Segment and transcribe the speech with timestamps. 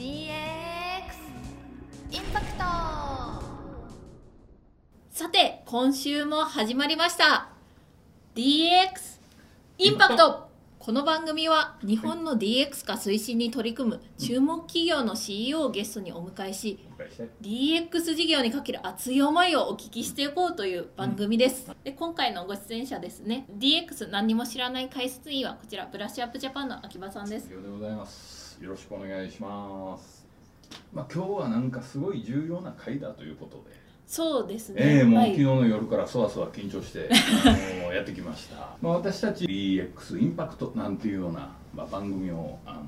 [0.00, 0.06] DX
[2.10, 2.64] インパクト。
[5.10, 7.50] さて今週も始まりました。
[8.34, 9.20] DX
[9.76, 10.48] インパクト。
[10.80, 16.78] この番組は日本の DX 化推進に取り組む注目企業の CEO をゲストにお迎えし
[17.42, 23.44] DX 事業にかける熱い思いをお聞きしていこうという番組です、で今回のご出演者ですね。
[23.58, 27.52] DX 何にも知らない解説員はこちらブラッシュアップジャパンの秋葉さんです。
[27.52, 28.39] ようでございます。
[28.60, 30.26] よろしくお願いします。
[30.92, 33.74] まあ今日はなんかすごい重要な回だということで、
[34.06, 35.30] そうですね、ええもうはい。
[35.30, 37.08] 昨日の夜からそわそわ緊張して、
[37.82, 38.76] あのやってきました。
[38.82, 42.80] まあ私たち DX インパクトなんていうような、まあ、番組をあの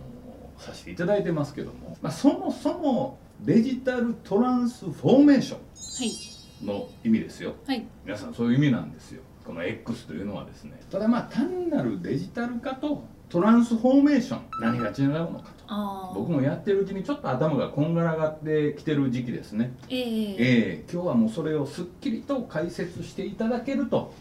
[0.59, 6.65] させていただいてますけども、まあそもそもデジタルトランスフォーメーショはい。
[6.65, 7.55] ンの意味ですよ。
[7.67, 7.83] はい。
[8.05, 9.23] 皆さんそういう意味なんですよ。
[9.47, 10.79] この X というのはですね。
[10.91, 16.13] ただまあ単なるデジタル化とトランスフォーメーション何が違うのかと。
[16.15, 19.73] 僕もやってるうちにちょっと頭がこんがらがってきてる時期ですね。
[19.89, 20.85] ええええ。
[20.93, 24.13] 今日はもうそれをすっきりと解説していただけると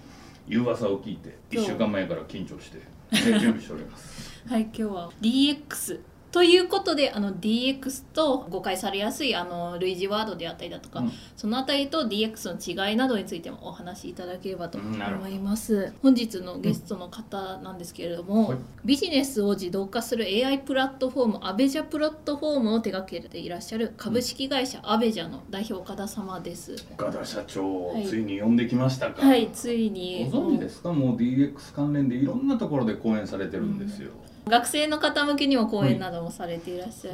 [0.47, 2.77] いう噂を聞いて1週間前から緊張して、
[3.11, 4.43] ええ準備しております。
[4.47, 5.99] はい今日は DX
[6.31, 11.11] ということであの DX と誤解されやすいあの類似ワードであったりだとか、うん。
[11.35, 18.57] そのあたりと DX の違いなどについてもお話しいただければと思います、本日のゲストの方なんですけれども、はい。
[18.85, 28.05] ビジネスを自動化する AI プラットフォームアベジャプラットフォームを手掛けていらっしゃる株式会社アベジャの代表岡田様です、岡田社長、はい。
[28.05, 29.25] ついに呼んできましたか？
[29.25, 30.29] はいついに。
[30.31, 30.93] ご存知ですか？
[30.93, 34.11] もう DX 関連でいろんなところで講演されてるんですよ、
[34.47, 37.11] 学生の方向けにも講演などもされていらっしゃ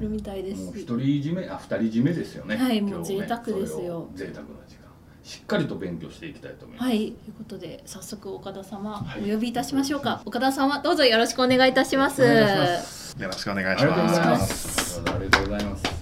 [0.00, 0.72] るみたいです。
[0.74, 4.08] 一人締めあ二人締めですよねはいもう贅沢ですよ。
[4.14, 4.90] 贅沢な時間。
[5.22, 9.30] しっかりと勉強していきたいと思います、はい、ということで早速岡田様、はい。
[9.30, 10.22] お呼びいたしましょうか。
[10.24, 12.22] 岡田様どうぞよろしくお願いいたします。
[12.22, 13.16] お願いします。
[13.20, 14.38] よろしくお願いしま。
[14.38, 15.02] す。
[15.06, 15.99] ありがとうございます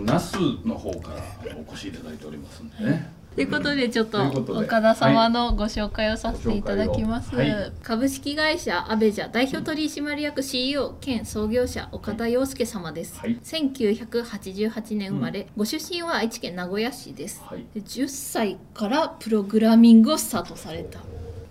[0.00, 4.18] ナスの方からお越しいただいておりますんでね、ということでちょっと
[4.54, 7.36] 岡田様のご紹介をさせていただきます。
[7.36, 13.18] はい株式会社アベジャ代表取締役 CEO 兼創業者岡田洋介様です。
[13.18, 17.42] はい1988年生まれ、ご出身は愛知県名古屋市です。
[17.44, 21.00] はいで10歳からプログラミングをスタートされた。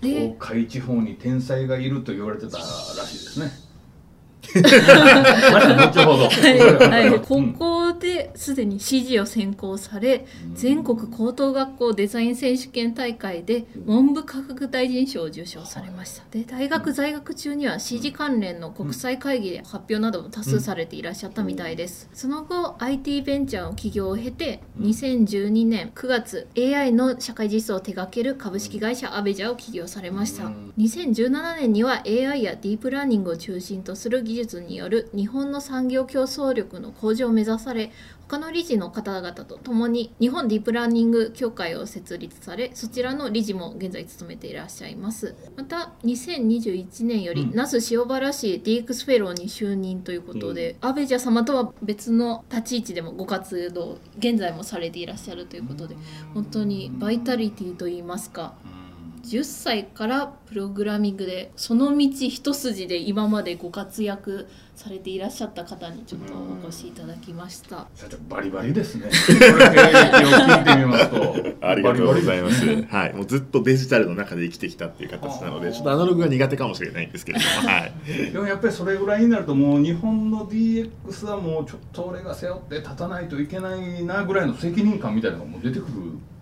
[0.02, 3.65] で東海地方に天才がいると言われてたらしいですね
[6.90, 7.54] はい、うん。
[7.54, 10.56] 高校ですでに指示を専攻され、うん。
[10.56, 16.24] 全国高等学校デザイン選手権大会で文部科学大臣賞を受賞されました。
[16.32, 22.10] で大学在学中には CG 関連の国際会議で発表なども多数されていらっしゃったみたいです。
[22.14, 24.90] その後 IT ベンチャーの企業を経てうん。
[24.90, 30.46] 2012年9月 AI の社会実装を手掛ける株式会社アベジャを起業されました。
[30.46, 30.74] うん。
[30.78, 37.92] 2017年には AI やディープラーニングを中心とする技術による日本の産業競争力の向上を目指され
[38.28, 45.36] 他の理事の方々と共に日本ディープラーニング協会を設立されそちらの理事も現在務めていらっしゃいます。
[45.56, 47.56] また2021年より、うん。
[47.56, 55.96] 那須塩原市 DX フェローに就任ということで、アベジャ様とは別の立ち位置でもご活動現在もされていらっしゃるということで
[56.34, 58.56] 本当にバイタリティといいますか
[59.26, 67.88] 10歳からプログラミングでその道一筋で今までご活躍されていらっしゃった方にちょっとお越しいただきました。
[67.96, 69.12] 社長バリバリですねこ
[69.58, 72.66] れ経歴を聞いてみますと ありがとうございます。
[72.66, 78.32] バリバリですねはい、もうずっとデジタルの中で生きてきたっていう形なので、ちょっとアナログが苦手かもしれないんですけれども、はい。
[78.32, 85.92] でもやっぱりそれぐらいになるともう日本の DX はもうちょっと俺が背負って立たないといけないなぐらいの責任感みたいなのがもう出てくる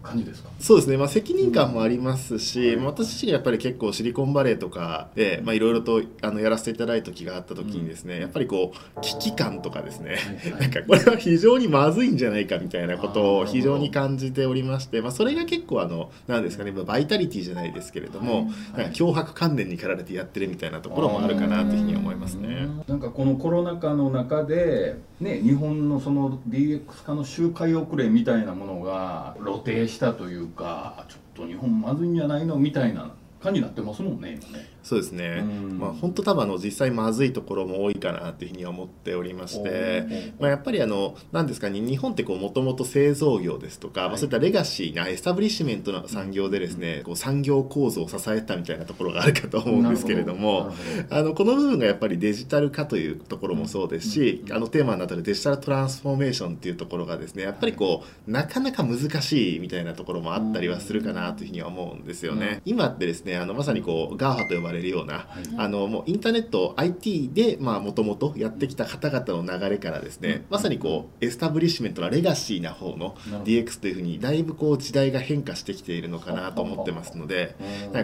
[0.03, 0.49] 感じですか？
[0.59, 10.17] そうですね、まあ、責任感もありますし、まあ私自身がやっぱり結構シリコンバレーとかでまあいろいろとあのやらせていただいた時があった時にですね、やっぱりこう危機感とかですね、
[10.59, 22.67] なんかこれは非常にまずいんじゃないかみたいなことを非常に感じておりまして、まあ、それが結構あのなんですかねまあバイタリティじゃないですけれども、なんか強迫観念に駆られてやってるみたいなところもあるかなというふうに思いますね。
[22.87, 33.11] なんかこのコロナ禍の中で、ね、日本のその DX 化の周回遅れみたいなものが露呈したというかちょっと日本まずいんじゃないのみたいな
[33.41, 34.72] 感じになってますもんね今ね。
[34.83, 35.79] そうですね、うん。
[35.79, 50.73] まあ本当多分あの実際まずいところも多いかなというふうには思っておりまして、まあ、やっぱりあの何ですかね日本ってもともと製造業ですとか、まあ、そういったレガシーなエスタブリッシュメントの産業でですね、こう産業構造を支えたみたいなところがあるかと思うんですけれども
[51.09, 62.61] あのこの部分がやっぱりデジタル化というところもそうですし、あのテーマになっているデジタルトランスフォーメーションっていうところがですねやっぱりこうなかなか難しいみたいなところもあったりはするかなというふうには思うんですよね。
[62.65, 65.25] 今ってですねあのまさにこう GAFA と呼ばれわれるような、はい
[65.57, 73.15] あのもうインターネット IT でもともとやってきた方々の流れからですね、うんまさにこうエスタブリッシュメントなレガシーな方の
[73.45, 77.55] DX というふうにだいぶこう時代が変化してきているのかなと思ってますので。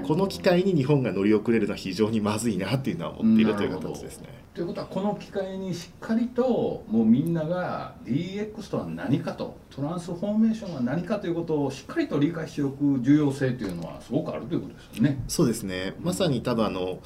[0.08, 4.28] この機会に日本が乗り遅れるのは非常にまずいなっていうのは思っているという形ですね。
[4.60, 15.24] ということはこの機会にしっかりともうみんなが DX とは何かとトランスフォーメーションは何かということをしっかりと理解しておく重要性というのはすごくあるということですよね。
[15.30, 17.00] そうですねまさに多分あの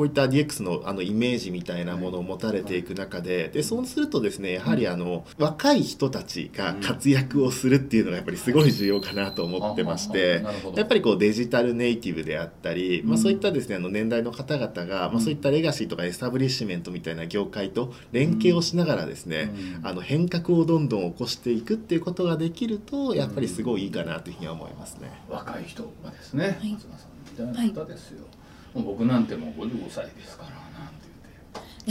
[0.00, 10.42] こういった DX のあのイメージみたいなものを持たれていく中ででそうするとですねやはりあの若い人たちが活躍をするっていうのがやっぱりすごい重要かなと思ってまして
[10.74, 13.22] やっぱりこうデジタルネイティブであったり、まあ、うん。
[13.22, 19.86] そういったですねあの年代の方々が、まあ、そういったレガシーとかエスタブリッシュメントみたいな業界と連携をしながらですね、うん。
[19.86, 25.10] あの変革をどんどん起こしていくっていうことができるとやっぱりすごいいいかなというふうには思いますね。
[25.28, 26.72] 若い人がですね、い。
[26.72, 28.29] 松田さんみたいな方ですよ、もう
[28.74, 31.00] 僕なんてもう55歳ですからなんて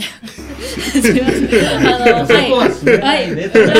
[0.00, 3.72] すいませんあの言って、そこは住めなはいいでとか、な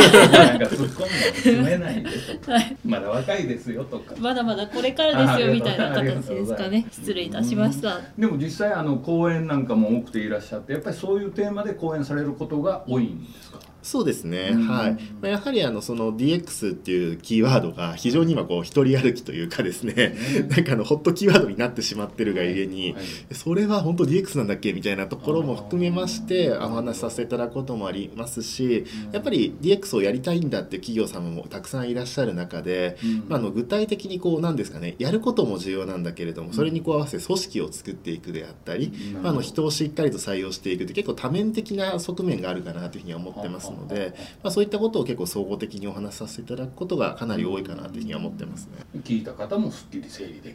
[0.54, 0.58] ん。
[0.58, 1.08] か突っ込んでも
[1.42, 2.76] 住めないでとか、はい。
[2.84, 4.14] まだ若いですよとか。
[4.20, 6.84] まだまだこれからですよみたいな形ですかね。
[6.90, 13.58] 失礼いたしましたでも実際あの講演なんかも多くていらっしゃってやっぱりそういうテーマで講演されることが多いんですか？
[13.82, 14.66] そうですね、うん。
[14.66, 20.14] はい、まあやはりあのその DX っていうキーワードが非常に今こう一人歩きというかですね、
[20.48, 23.34] なんかあのホットキーワードになってしまってるがゆえに、はい。
[23.34, 33.24] それは本当 DX なんだっけみたいなところも含めましてお話しさせていただくこともありますし、やっぱり DX をやりたいんだって企業様もたくさんいらっしゃる中で、うん。
[33.28, 39.22] まあ、あの具体的にこうなんですかねやることも重要なんだけれどもそれにこう合わせて組織を作っていくであったり、うん。
[39.22, 48.72] まあ、あの人をしっかりと採用していくって結構多面的な側面があるかなというふうには思ってますので、まあ、そういったことを結構総合的にお話しさせていただくことがかなり多いかなというふうには思ってますね。
[49.04, 50.54] 聞いた方もすっきり整理できる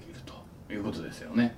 [0.67, 1.55] ということですよね。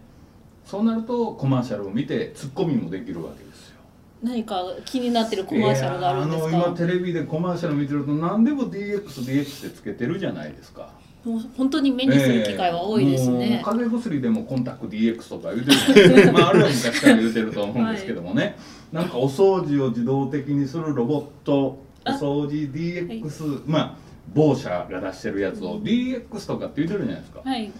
[0.65, 3.77] そうなるとコマーシャルを見てツッコミもできるわけですよ。
[4.23, 6.47] 何か気になってるコマーシャルがあるんですか？
[6.47, 10.89] あの今テレビでコマーシャル見てると何でも DXDX ってつけてるじゃないですか。
[11.23, 18.55] もう本当に目にする機会は多いですええねもう、風邪薬でもコンタクト DX とか言うてる まああれは昔から言うてると思うんですけどもね、
[18.91, 23.97] なんかお掃除を自動的にするロボットおあ掃除 DX、まあ
[24.33, 27.71] 某社が出してるやつを DX とかって言うてるじゃないですか、はい。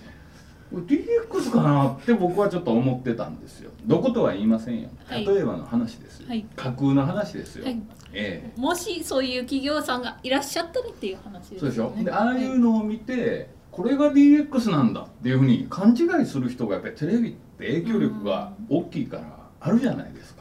[0.73, 3.71] DX かなって僕はちょっと思ってたんですよ。
[3.85, 4.89] どことは言いませんよ。
[5.05, 5.25] はい。
[5.25, 6.45] 例えばの話ですよ、はい。
[6.55, 7.81] 架空の話ですよ、はい。
[8.13, 8.59] ええ。
[8.59, 19.23] もしそういう企業さんがいらっしゃったらっていう話ですそうでしょ、ねでああいうのを見て、これが DX なんだっていうふうに勘違いする人がやっぱりテレビって影響力が大きいから
[19.59, 20.36] あるじゃないですか、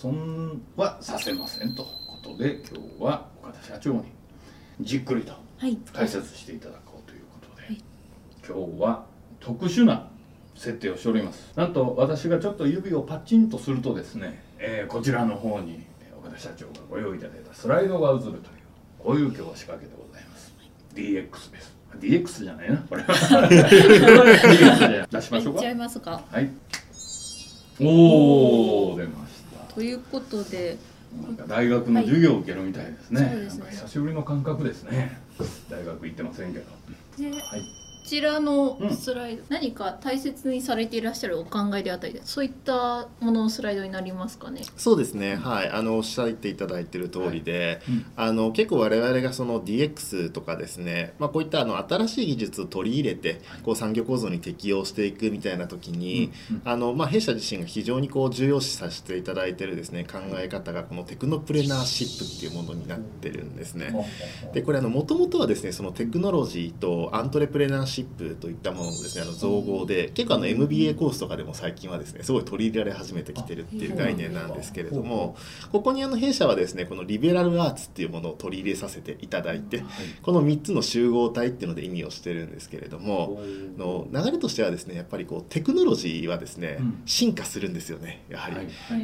[0.00, 1.86] そんはさせませんという
[2.22, 4.02] ことで今日は岡田社長に
[4.80, 5.78] じっくりとはい。
[5.92, 7.82] 解説していただこうということで、はい。
[8.46, 9.06] 今日は
[9.40, 10.08] 特殊な
[10.54, 11.50] 設定をしております。
[11.56, 18.40] なんと私がちょっと指をパチンとするとですね、えーこちらの方にえー岡田社長がご用意いただいたスライドが映るという
[18.98, 20.52] こういう今日は仕掛けでございます。
[20.94, 21.74] DX です。
[21.98, 23.02] DX じゃないなこれ。
[23.02, 23.14] は
[23.48, 25.60] DX で出しましょうか。
[25.60, 26.22] いっちゃいますか。
[26.30, 26.50] はい。
[27.80, 29.25] おお出ました
[29.76, 30.78] ということで。
[31.46, 33.30] 大学の授業を受けるみたいですね,、はい。
[33.30, 33.66] そうですね。
[33.70, 35.20] 久しぶりの感覚ですね。
[35.70, 36.64] 大学行ってませんけど。
[37.18, 37.40] ではい。
[37.40, 37.46] こ
[38.06, 38.96] ちらのうん。
[38.96, 44.62] スライド、何か大切にされていらっしゃるお考えであったりでそういったもののスライドになりますかね？
[44.76, 48.06] そうですね、はい、あのおっしゃっていただいている通りで、うん。
[48.16, 56.62] あの結構我々がその DX とかですね、まあ、こういったあの新しい技術を取り入れてこう産業構造に適応していくみたいな時に、うん。
[56.64, 63.92] あのまあ、弊社自身が非常にこう重要視させていただいているですね考え方がこのテクノプレナーシップっていうものになってるんですね。
[64.52, 75.36] でこれもともとはですねそのテクノロジーとアントレプレナーシップといったもののですねあの造語で結構あの MBA コースとかでも最近はですねすごい取り入れられ始めてきてるっていう概念なんですけれども
[75.72, 79.84] ここにあの弊社はですねこのリベラルアーツっていうものを取り入れさせていただいて
[80.22, 83.40] この3つの集合体っていうので意味をしてるんですけれども
[83.76, 87.02] の流れとしてはですねやっぱりこうテクノロジーはですねうん。
[87.06, 88.56] 進化するんですよねやはり。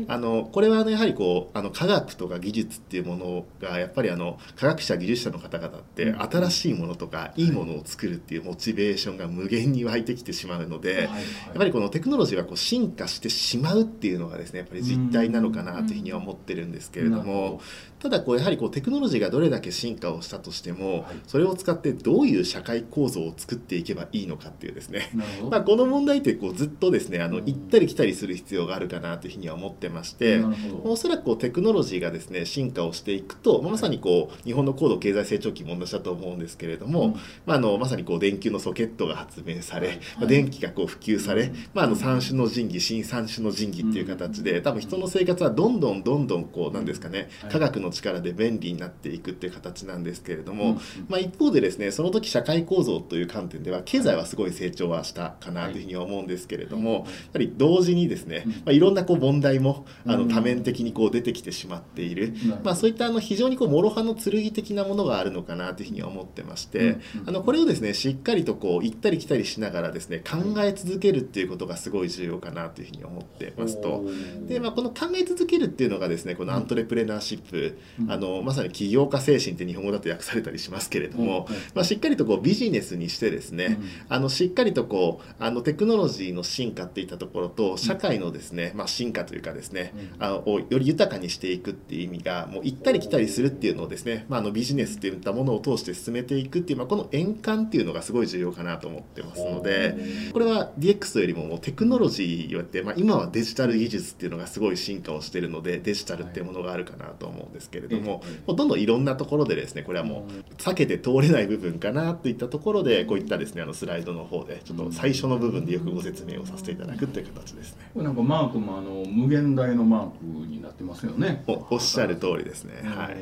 [0.08, 6.22] あのこれはあのやはりこうあの科学とか技術っていうものがやっぱりあの科学者技術者の方々ってうん。
[6.22, 11.08] 新しいものとかいいものを作るっていうモチベーションが無限に湧いてきてしまうので、や
[11.50, 17.60] っぱりこのテクノロジーはこう進化してしまうっていうのがですねやっぱり実態なのかなというふうには思ってるんですけれども
[18.02, 21.16] ただこうやはりこうテクノロジーがどれだけ進化をしたとしてもはい。
[21.26, 25.10] それを使ってどういう社会構造を作っていけばいいのかっていうですね。
[25.50, 27.44] まあ、この問題ってこうずっとですねあのうん。
[27.44, 30.38] 行ったり来たりする必要があるかなというふうには思ってまして。
[30.38, 30.90] なるほど。
[30.90, 37.12] おそらくこうテクノロジーがですね進化をしていくと、まあまさにこう日本の高度経済成長期も同じだと思うんですけれども、うん。
[37.46, 40.00] まあ、あのまさにこう電球の速ソケットが発明され、はい。
[40.18, 41.56] まあ、電気がこう普及され、うん。
[41.74, 47.52] まあ、あの三種の神器新三種の神器っていう形で多分人の生活はどんどんどんどんこうなんですかねはい。
[47.52, 50.76] 科学の力で便利になっていくっていう形なんですけれども、うん
[51.08, 58.52] まあ、一方でですねその時社会構造という観点では経済はすごい成長はしたかなというふうには思うんですけれども、やっぱり同時にですね、うん。
[58.52, 60.28] まあ、いろんなこう問題もあうん。
[60.28, 62.32] の多面的にこう出てきてしまっている。
[62.32, 62.64] なるほど。
[62.64, 67.00] まあ、そういったあの非常にこう諸刃の剣的なものがあるのかなというふうには思ってまして、うんうん。
[67.26, 74.04] あのこれをですねしっかりとこう行ったり来たりしながらですね考え続けるっていうことがすごい重要かなというふうに思ってますと。
[74.46, 81.56] でまあ、この考え続けるっていうのがですねこのアントレプレナーシップ、うんあのまさに起業家精神って日本語だと訳されたりしますけれども、うん。
[81.74, 90.24] まあ、しっかりとこうビジネスにしてですね、あのしっかりとこうあのテクノロジーの進化っていったところと社会のですね、まあ、進化というかですね、うん。
[90.24, 100.22] あのをより豊かにしていくっていう意味がもう行ったり来たりするっていうのをですね、まあ、あのビジネスっていったものを通して進めていくっていう、まあ、この円環っていうのがすごい重要かなと思ってますので。
[100.32, 117.90] これは DX よりももうテクノロジーよって、まあ、今はデジタル技術っていうのがすごい進化をしているのでデジタルっていうものがあるかなと思うんですけれども、ええもうどんどんいろんなところでですねこれはもう避けて通れない部分かなといったところでこういったですねあのスライドの方でちょっと最初の部分でよくご説明をさせていただくという形ですね。
[117.94, 121.42] これなんかマークもあの無限大のマークになってますよね。
[121.46, 122.82] おおっしゃる通りですね。
[122.84, 123.16] はい。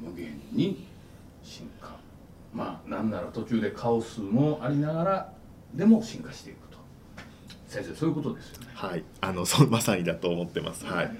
[0.00, 0.86] 無限に
[1.42, 1.96] 進化。
[2.54, 5.32] まあなんなら途中でカオスもありながら
[5.74, 6.78] でも進化していくと。
[7.68, 8.66] 先生そういうことですよね。
[8.74, 10.84] はい、あのそうまさにだと思ってます。
[10.84, 11.10] はい。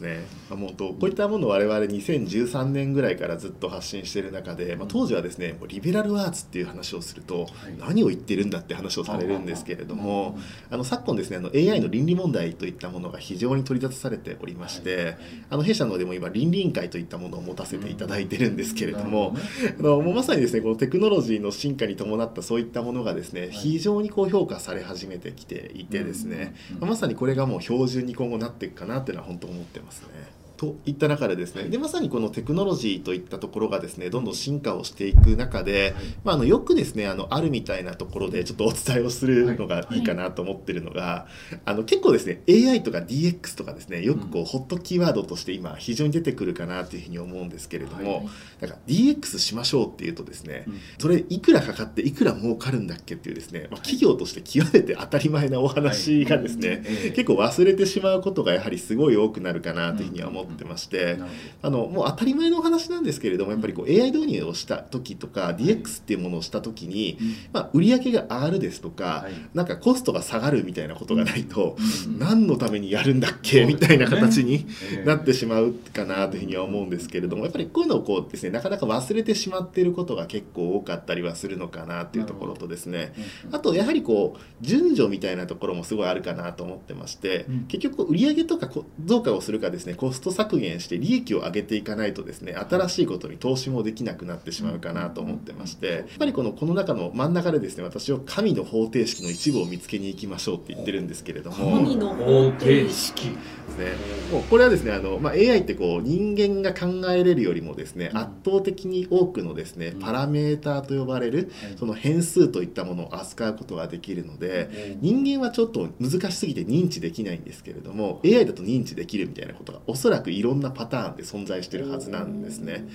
[0.00, 0.26] すね。
[0.48, 10.38] まあ、もうとこういったものを我々2013年ぐらいからずっと発信している中で、まあ、当時はですね、もうリベラルアーツっていう話をすると、はい何を言ってるんだって話をされるんですけれども、
[10.70, 15.16] あの昨今ですね、あの AI の倫理問題といったものが非常に取り沙汰されておりまして、
[15.48, 19.34] あの弊社の方でも今倫理委員会といったものを持たせていただいてるんですけれども、
[19.78, 30.39] あのもうまさにですねこのテクノロジーの進化に伴ったそういったものがですね、非常にこう評価され始めてきていてですね、まさにこれがもう標準に今後なっていくかなっていうのは本当思ってますね。
[30.60, 40.00] といった中でですね、でまさにこのテクノロジーといったところがですねどんどん進化をしていく中で、まあ、あのよくですねあのあるみたいなところでちょっとお伝えをするのがい。
[40.00, 41.26] いかなと思ってるのが、
[41.64, 48.26] あの結構ですね AI とか DX とかですねよくこう、ホットキーワードとして今非常に出てくるかなというふうに思うんですけれども、はい。
[48.62, 50.80] なんか DX しましょうっていうとですね、うん。
[50.98, 61.28] それいくらかかっていくら儲かるんだっけっていうですね、まあ、企業として極めて当たり前なお話がですね、ええ結構忘れてしまうことがやはりすごい多くなるかなというふうには思ってまして、なるほ
[61.62, 67.18] あのもう当たり前のお話なんですけれどもやっぱりこう AI 導入をした時とか DX っていうものをした時に、
[67.52, 69.32] どまあ、売り上げが上がるですとか、はい。
[69.54, 71.76] なんかコストが下がるみたいなことがないと、
[72.06, 72.18] うん。
[72.18, 75.04] 何のためにやるんだっけみたいな形にええ。
[75.04, 83.12] なってしまうかなというふうには思うんですけれどもやっぱりこういうのをこうですねなかなか忘れてしまっていることが結構多かったりはするのかなっていうところとですね。
[83.44, 87.60] うんあとやはりこう順序みたいなところもすごいあるかなと思ってまして、うん。
[87.68, 101.76] 結局売上とかこ増加をするかですねコスト削減して利益を上げていかないとですね新しいことに投資もできなくなってしまうかなと思ってましてやっぱりこのこの中の真ん中でですね私は神の方程式の一部を見つけに行きましょうって言ってるんですけれども。
[101.76, 103.30] 神の方程式。
[103.70, 103.92] ですね。
[104.32, 108.18] もうこれはですねあの、まあ、AI ってこう人間が考えれるよりもですね、うん。
[108.18, 110.00] 圧倒的に多くのですねうん。
[110.00, 122.86] パラメーターと呼ばれるはいその変数といったものを扱うことができるので人間はちょっと難しすぎて認知できないんですけれども AI だと認知できるみたいなことがおそらくいろんなパターンで存在してるはずなんですね。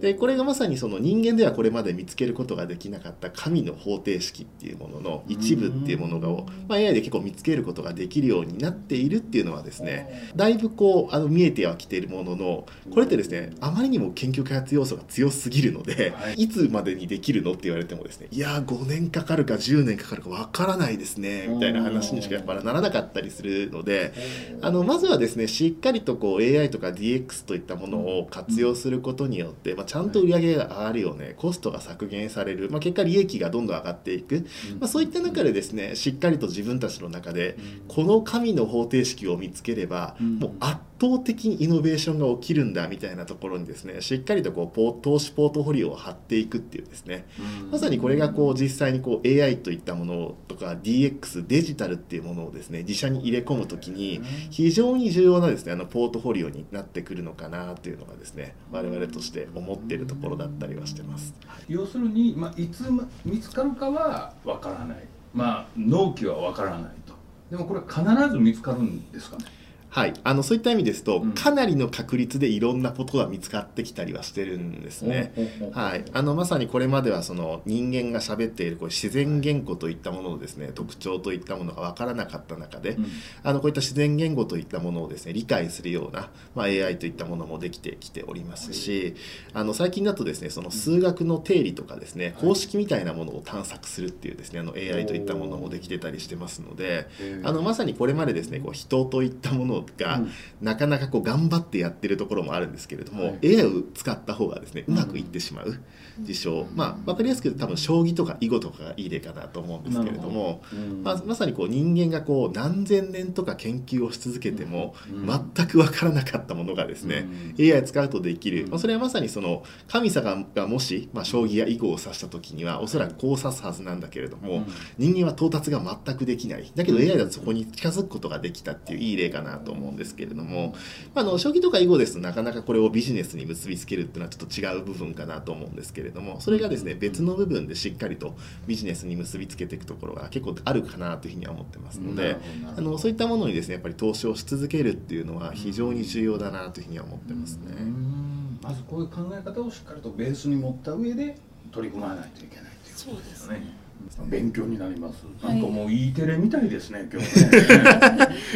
[0.00, 24.12] でこれがまさにその人間ではこれまで見つけることができなかった神の方程式っていうものの一部っていうものが、まあ、AI で結構見つけることができるようになっているっていうのはですねだいぶこうあの見えてはきているもののこれってですねあまりにも研究開発要素が強すぎるので、はいい、つまでにできるのって言われてもですねいやー5年かかるか10年かかるかわからないですねみたいな話にしかやっぱりならなかったりするので。
[24.60, 34.44] あのまずはですねしっかりとこう AI とか DX といったものを活用することによって、まあ、ちゃんと売り上げが上がるよねコストが削減される、まあ、結果利益がどんどん上がっていく、
[34.78, 37.56] まあ、そういった中でですねしっかりと自分たちの中で
[37.88, 40.38] この神の方程式を見つければ、うん。
[40.42, 47.26] もう圧倒的にイノベーションが起きるんだみたいなところにですねしっかりとこうポー投資ポートフォリオを張っていくっていうですね。
[47.72, 61.34] まさにこれがこう実際にこう AI といったものとか DX デジタルっていうものをですね自社に入れ込むときに非常に重要なですねあのポートフォリオになってくるのかなというのがですね我々として思っているところだったりはしてます。
[61.68, 62.84] 要するに、まあ、いつ
[63.24, 64.98] 見つかるかはわからない。
[65.34, 67.14] まあ納期はわからないと。
[67.50, 69.44] でもこれ必ず見つかるんですかね？
[69.92, 71.32] はい、あのそういった意味ですと、うん。
[71.32, 75.34] かなりの確率でいろんなことが見つかってきたりはしてるんですね。
[75.72, 83.06] はい、あのまさにこれまではその人間が喋っているこう自然言語といったもののですね特徴といったものが分からなかった中で、うん。
[83.42, 89.14] あのこういった自然言語といったものをですね理解するような、まあ、AI といったものもできてきておりますし
[89.52, 97.08] あの最近だとですねその数学の定理とかですね公式みたいなものを探索するっていうですねあの AI といったものもできてたりしてますので
[97.44, 100.30] あのまさにこれまでですねこう人といったものが、うん。
[100.60, 103.56] なかなかこう頑張ってやってるところもあるんですけれども、はい。
[103.56, 105.78] AI を使った方がですねうまくいってしまう
[106.20, 111.02] 事象、まあ分かりやすく言うと多分将棋とか囲碁とかがいい例かなと思うんですけれどもうん。
[111.02, 115.26] まあ、まさにこう人間がこう何千年とか研究をし続けてもうん。
[115.54, 117.26] 全く分からなかったものがですね、
[117.58, 124.64] AI 使うとできる、まあ、それはまさにその神様がもし、まあ、将棋や囲碁を指した時にはおそらくこう指すはずなんだけれども、
[124.98, 126.70] 人間は到達が全くできない。
[126.74, 130.74] だけど AI だとそこに近づくことができたっていういい例かなと思うんですけれども、
[131.14, 138.36] まあ、あの将棋とか囲碁ですとなかなかこれをビジネスに結びつけるっていうのはちょっと違う部分かなと思うんですけれどもそれがですね別の部分でしっかりと
[138.66, 142.36] ビジネスに結びつけていくところが結構あるかなというふうには思ってますので。
[142.76, 147.76] あのそういったものにですねやっぱり投資をし続けるっていうのは非常に重要だなというふうには思ってますね。
[147.78, 151.36] うんまずこういう考え方をしっかりとベースに持った上で
[151.72, 153.81] 取り組まないといけないというそうですね
[154.26, 155.24] 勉強になります。
[155.40, 157.50] はいなんかもう E テレみたいですね、今日ね。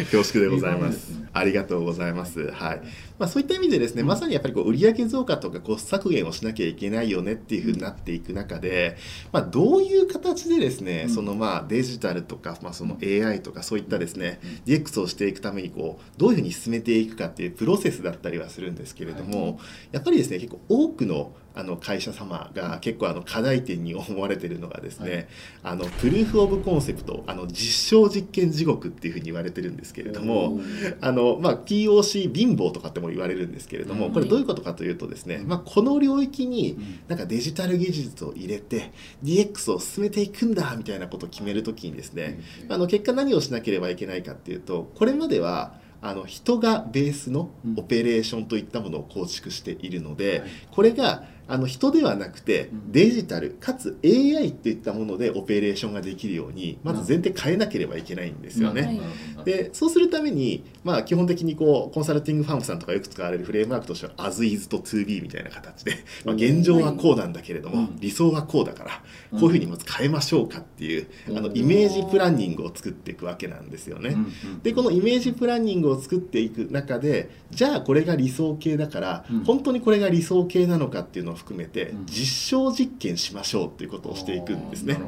[0.11, 0.93] 恐縮でございま。
[0.93, 2.51] すありがとうございます。
[2.51, 2.81] はい。
[3.19, 8.97] まあそういった意味でですね、まさにやっぱりこう売上増加とかコスト削減をしなきゃいけないよねっていうふうになっていく中で、
[9.33, 11.15] まあどういう形でですね、うん。
[11.15, 19.59] そのまあデジタルとかまあその AI とかそういったですね、DX をしていくためにこうどういうふうに進めていくかっていうプロセスだったりはするんですけれども、
[19.93, 25.27] やっぱりですね結構多くのあの会社様が結構あの課題点に思われているのがですね、
[25.63, 30.61] あのプルーフ・オブ・コンセプトあの実証実験地獄っていうふうに言われてるんですけれども、
[31.01, 34.13] あのまあ、POC 貧乏とかっても言われるんですけれども、うん。
[34.13, 36.99] これどういうことかというとですね、まあ、この領域にうん。
[37.09, 38.93] なんかデジタル技術を入れて
[39.25, 50.51] DX を進めていくんだみたいなことを決めるときにですね、あの結果何をしなければいけないかっていうとこれまではあの人がベースのオペレーションといったものを構築しているので、はい。
[50.71, 52.93] これがあの人ではなくてうん。
[52.93, 59.01] デジタルかつ AI っていったものでオペレーションができるようにまず前提変えなければいけないんですよね。
[59.37, 59.45] はい。
[59.45, 65.93] でそうするために、まあ、基本的にこうコンサルティングファームさんとかよく使われるフレームワークとしては as is と to be みたいな形で、
[66.25, 67.97] まあ、現状はこうなんだけれども、うん。
[68.01, 68.91] 理想はこうだから
[69.39, 71.39] こういうふうにまず変えましょうかっていう、うん。
[71.39, 74.17] あのイメージプランニングを作っていくわけなんですよね。
[74.63, 79.45] でこのイメージプランニングを作っていく中でじゃあこれが理想形だから、うん。
[79.45, 82.07] 本当にこれが理想形なのかっていうのを含めて、うん。
[82.07, 84.99] 実証実験しましょうっていうことをしていくんですね。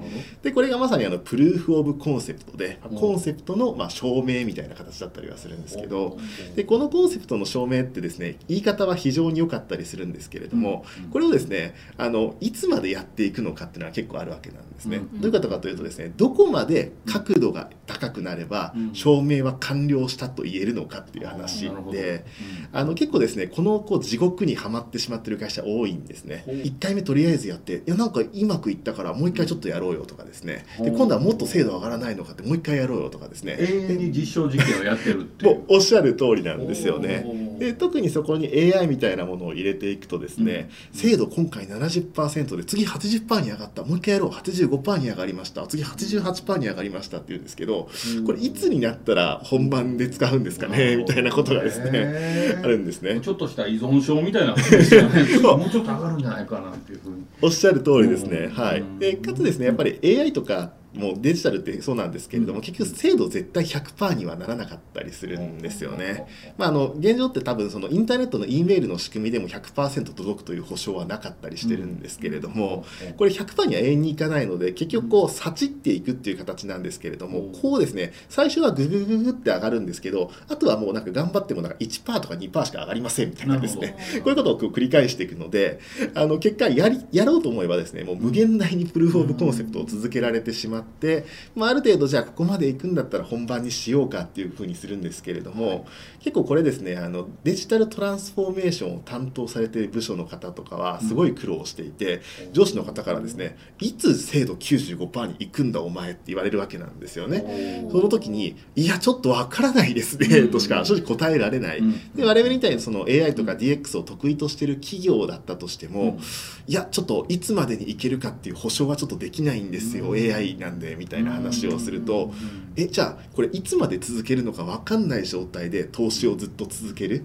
[0.43, 2.99] でこれがまさにあのプルーフ・オブ・コンセプトでうん。
[2.99, 11.11] コンセプトのまあ証明みたいな形だったりはするんですけどうんでこのコンセプトの証明ってですね言い方は非常に良かったりするんですけれどもうん。
[11.11, 14.99] これをですねあのいつまでやっていくのかっていうのは結構あるわけなんですね。
[14.99, 15.21] うん。
[15.21, 18.95] どういうことかというとですねどこまで角度が高くなればうん。
[18.95, 22.25] 証明は完了したと言えるのかっていう話で。
[22.73, 26.43] あの結構ですねこのこう地獄にはまってしまってる会社多いんですね。
[26.47, 26.55] ほう。
[26.57, 30.67] 1回目とりあえずやっていやなんかうまくいったからもう一回ちょっとやろうよとかですね。
[30.81, 33.57] で今度はもっと精度上がらないのかってもう一回やろうよとかですね。
[33.59, 35.63] 永遠に実証実験をやってるっていう。
[35.69, 37.57] おっしゃる通りなんですよね。
[37.59, 43.83] で特にそこに AI みたいなものを入れていくとですね、精度今回70%で次80%に上がった。
[43.83, 44.31] もう一回やろう。
[44.31, 45.67] 85%に上がりました。
[45.67, 47.89] 次88%に上がりましたっていうんですけど
[48.27, 53.21] これいつになったら本番で使うんですかねみたいなことがですね あるんですね。
[53.21, 55.23] ちょっとした依存症みたいなですよね。
[55.43, 58.38] もうちょっと上がるんじゃないかなっていうふうにおっしゃる通りですね。
[58.38, 58.85] うんはい。
[58.99, 62.64] で、かつですね、やっぱり AI とかもうデジタルってそうなんですけれども、うん。
[62.64, 66.27] 結局精度絶対100%にはならなかったりするんですよね。
[66.57, 72.85] まあ、あの現状って多分そのインターネットの E メールの仕組みでも100%届くという保証はなかったりしてるんですけれども、
[73.16, 77.53] これ100%には永遠にいかないので結局こうさちっていくっていう形なんですけれども、うん。
[77.53, 83.96] こうですね最初はググググって上がるんですけどあとはもうなんか頑張ってもなんか1%とか2%しか上がりませんみたいなですね。
[84.22, 85.81] こういうことをこう繰り返していくので
[86.14, 95.87] あの結果やりやろうと思えばですねもう無限大にプルーフ・オブ・コンセプトを続けられてしまって、まあ、ある程度じゃあここまで行くんだったら本番にしようかっていうふうにするんですけれども、
[96.21, 107.88] 結構これですねあのデジタルトランスフォーメーションを担当されている部署の方とかはすごい苦労していて、上司の方からですねいつ精度95%に行くんだお前って言われるわけなんですよね。
[107.91, 111.83] その時に「いやちょっとわからないですね」としか正直答えられない。
[112.14, 116.19] で我々みたいにその AI とか DX を得意としてる企業だったとしても、
[116.67, 120.35] いやちょっといつまでにいけるかっていう保証はちょっとできないんですよ、うん。
[120.35, 122.33] AI ななんでみたいな話をすると
[122.77, 127.25] えじゃあこれいつまで続けるのか分かんない状態で投資をずっと続ける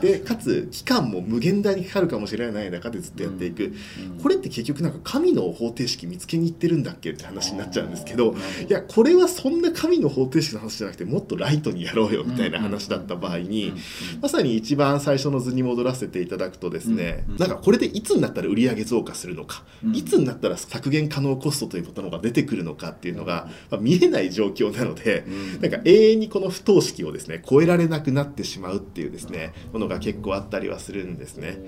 [0.00, 3.74] でかつ期間も無限大にかかるかもしれない中でずっとやっていく、
[4.22, 8.34] これって結局なんか神の方程式見つけに行ってるんだっけって話になっちゃうんですけど
[8.68, 13.72] いやこれはそんな神の方程式の話じゃなくてもっとライトにやろうよみたいな話だった場合に
[14.20, 17.36] まさに一番最初の図に戻らせていただくとですねうん。
[17.36, 19.96] なんかこれでいつになったら売上増加するのかうん。
[19.96, 25.60] いつになったら削減可能コストということのが出てくるのかっていうのがまあ見えない状況なのでうん。
[25.60, 31.58] なんか永遠にこの不等式をですね超えられなくなってしまうっていうですねものが結構あったりはするんですね。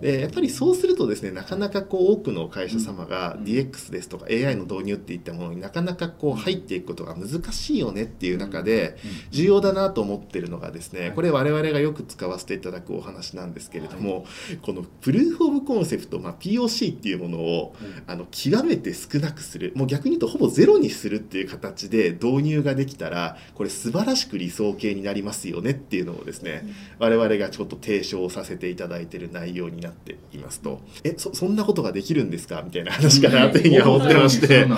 [0.00, 8.96] でやっぱりそうするとですねなかなかこう多くの会社様が DX ですとか AI の導入っていったものになかなかこう入っていくことが難しいよねっていう中で
[9.30, 14.26] 重要だなと思ってるのがですねこれ我々がよく使わせていただくお話なんですけれども
[14.62, 17.74] このプルーフ・オブ・コンセプト、まあ、POC っていうものを
[18.06, 19.72] あの極めて少なくする。
[19.74, 26.66] もう逆に言うとほぼゼロにするっていう形で導入ができたらこれ素晴らしく理想形になりますよねっていうのをですね
[26.98, 30.80] 我々がちょっと提唱させていただいている内容になっていますと。
[31.02, 34.64] えそそんなことができるんですかみたいな話かなというふうには思ってまして。
[34.66, 34.70] ね。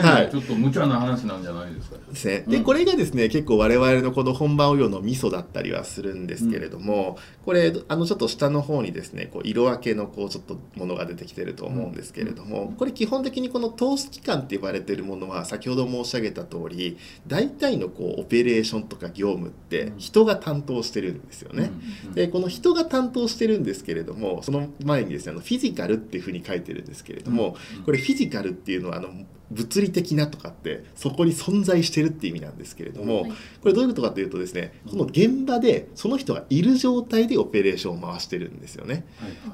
[0.00, 0.30] はい。
[0.30, 1.96] ちょっと無茶な話なんじゃないですか。
[2.08, 2.62] ですね、でうん。
[2.64, 21.70] これがですね結構我々のこの本番応用のミソだったりはするんですけれども、これあのちょっと下の方にですねこう色分けのこうちょっとものが出てきてると思うんですけれども、これ基本的にこの投資期間って呼ばれてるものは先ほど申し上げた通り大体のこうオペレーションとか業務って人が担当してるんですよね。
[22.14, 29.10] でこの人が担当してるんですけれどもその前にですねあのフィジカルっていうふうに書いてるんですけれども、これフィジカルっていうのはあの
[29.52, 33.30] 物理的なとかってそこに存在してるって意味なんですけれども、はい。
[33.30, 39.04] これどういうことかというとですねこの現場でその人がいる状態でオペレーションを回してるんですよね。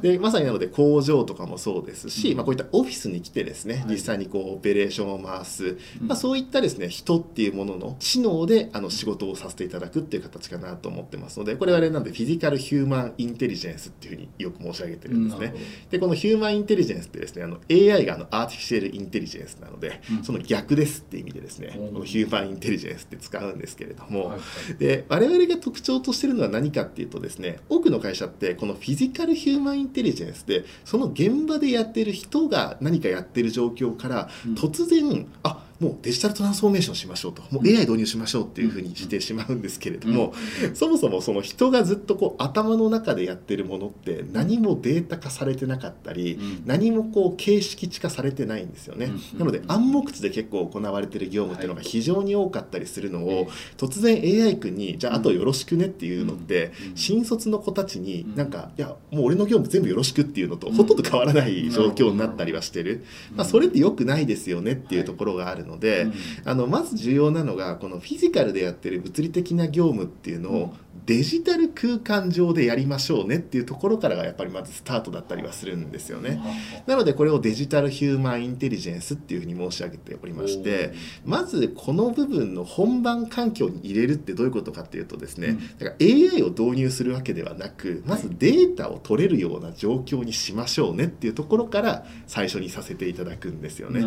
[0.01, 2.37] でまさになので工場とかもそうですし、うん。
[2.37, 3.95] まあ、こういったオフィスに来てですね、はい。
[3.95, 6.09] 実際にこうオペレーションを回す、うん。
[6.09, 15.55] まあ、そういったですね人っていうものの知能であの仕事をさせていただくっていう形かなと思ってますのでこれはあれなんでフィジカル・ヒューマン・インテリジェンスっていうふうによく申し上げてるんですね。
[15.91, 20.25] でこのヒューマンインテリジェンスってですねあの AI があのアーティフィシャルインテリジェンスなので、うん。
[20.25, 21.93] その逆ですって意味でですね、うん。
[21.93, 24.39] このヒューマンインテリジェンスって使うんですけれども、はい
[24.79, 34.55] で我々が特徴としてるのは何かっていうとですね多くの会社ってこのフィジカルヒューマンインテリジェンスでその現場でやってる人が何かやってる状況からうん。
[34.55, 37.43] 突然、あもうデジタルトランスフォーメーションしましょうと。
[37.51, 40.33] もう AI 導入しましょうっていうふうにしてしまうんですけれども、
[40.75, 46.63] そもそもその人がずっとこう頭の中でやってるものって何もデータ化されてなかったり、うん。
[46.67, 58.35] 何もこう形式値化されてないんですよね、うんなので暗黙知で結構行われてる業務っていうのが非常に多かったりするのを、はい突然 AI 君に「じゃああとよろしくね」っていうのって、うん新卒の子たちにうん。
[58.35, 60.75] なんか「いやもう俺の業務全部よろしく」っていうのとうん。
[60.75, 66.09] ほとんど変わらない状況になったりはしてる、まあ、それって良くないですよねっていうところがあるので、
[66.45, 70.75] あのまず重要なのがこのフィジカルでやってる物理的な業務っていうのを
[71.09, 76.39] デジタル空間上でやりましょうねっていうところからがやっぱりまずスタートだったりはするんですよね。
[76.87, 80.93] なのでこれをデジタルヒューマンインテリジェンスっていうふうに申し上げておりまして
[81.25, 94.05] まずこの部分の本番環境に入れるってどういうことかっていうとですね、だから AI を導入するわけではなくまずデータを取れるような状況にしましょうねっていうところから最初にさせていただくんですよね。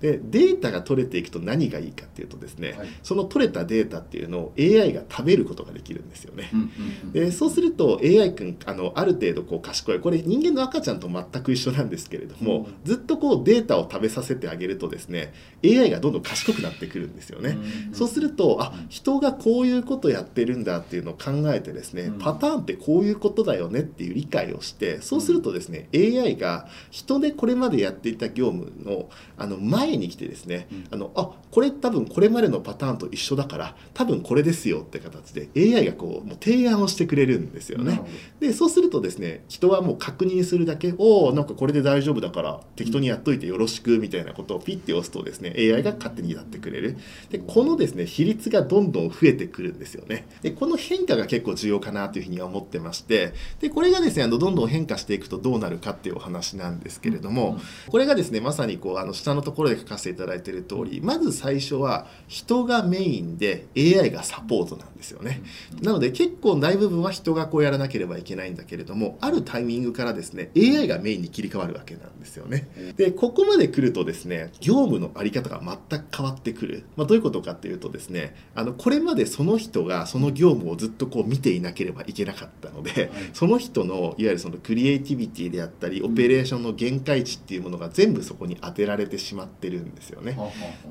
[0.00, 2.88] でデータが取れていくと何がいいかっていうとですね、はい。
[3.02, 6.50] その取れたデータっていうのを AI が食べることができるんですよね。
[6.52, 6.70] どうん
[7.04, 7.12] うん。
[7.12, 12.74] でそうすると AI 君あのある程度こう賢いこれ人間の赤ちゃんと全く一緒なんですけれども、うん。
[12.84, 15.32] ずっとこうデータを食べさせてあげるとですね
[15.64, 17.58] AI がどんどん賢くなってくるんですよね。
[17.88, 17.94] うん。
[17.94, 22.18] そうするとあ人がこういうことやってるんだっていうのを考えてですね、うん。
[22.18, 38.02] パターンってこういうことだよねっていう理解をしてそうするとですね、AI が人でこれまでやっていた業務のあの前に来てですね、うんあのあこれ多分これまでのパターンと一緒だから多分これですよって形で AI がこうもう提案をしてくれるんですよね。
[38.40, 46.98] でそうするとですね人はもう確認するだけおおなんかこれで大丈夫だから適当にやっといてよろしくみたいなことをピッて押すとですね AI が勝手にやってくれる。
[47.30, 50.26] でこのですね比率がどんどん増えてくるんですよね。
[50.42, 65.42] でこの変化が結構重要かなというふうには思ってましてでこれがですねあのどんどん変化していくとどうなるかっていうお話なんですけれども、これがですねまさにこうあの下のところで書かせていただいている通りまず最初は人がメインで AI がサポートなんですよね。
[65.80, 72.68] なので結構大部分は人がこうやらなければいけないんだけれどもあるタイミングからですね AI がメインに切り替わるわけなんですよね。
[72.96, 90.36] でここまで来るとですね業務の在り方が全く変わってくる、まあ、どういうことかっていうとですねあのこれまでその人がその業務をずっとこう見ていなければいけなかったので、その人のいわゆるそのクリエイティビティであったりオペレーションの限界値っていうものが全部そこに当てられてしまってるんですよね。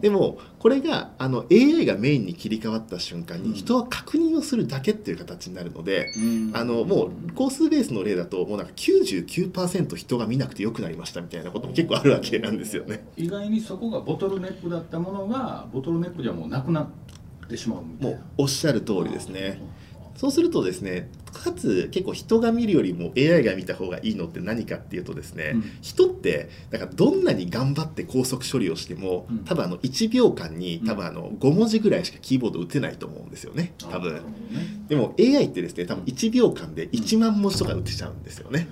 [0.02, 3.52] でもこれがあの AI がメインに切り替わった瞬間うん。
[3.52, 6.52] に人は確認をするだけっていう形になるので、うん。
[6.54, 13.06] あのもう工数ベースの例だともうなんか99%人が見なくてよくなりましたみたいなことも結構あるわけなんですよね。
[13.18, 19.62] 意外にそこがボトルネックだったものがボトルネックじゃもうなくなってしまうみたいもうなおっしゃる通りですね。
[20.16, 25.64] そうするとですねかつ結構人が見るよりも AI が見た方がいいのって何かっていうとですね、うん。
[25.82, 29.40] 人ってなんかどんなに頑張って高速処理をしても、うん。
[29.40, 33.74] 多分あの1秒間に多分あの5文字ぐらいしかキーボード打てないと思うんですよね。
[33.78, 34.22] 多分。
[34.88, 38.68] でも AI ってですね多分1秒間で1万文字とか打てちゃうんですよね、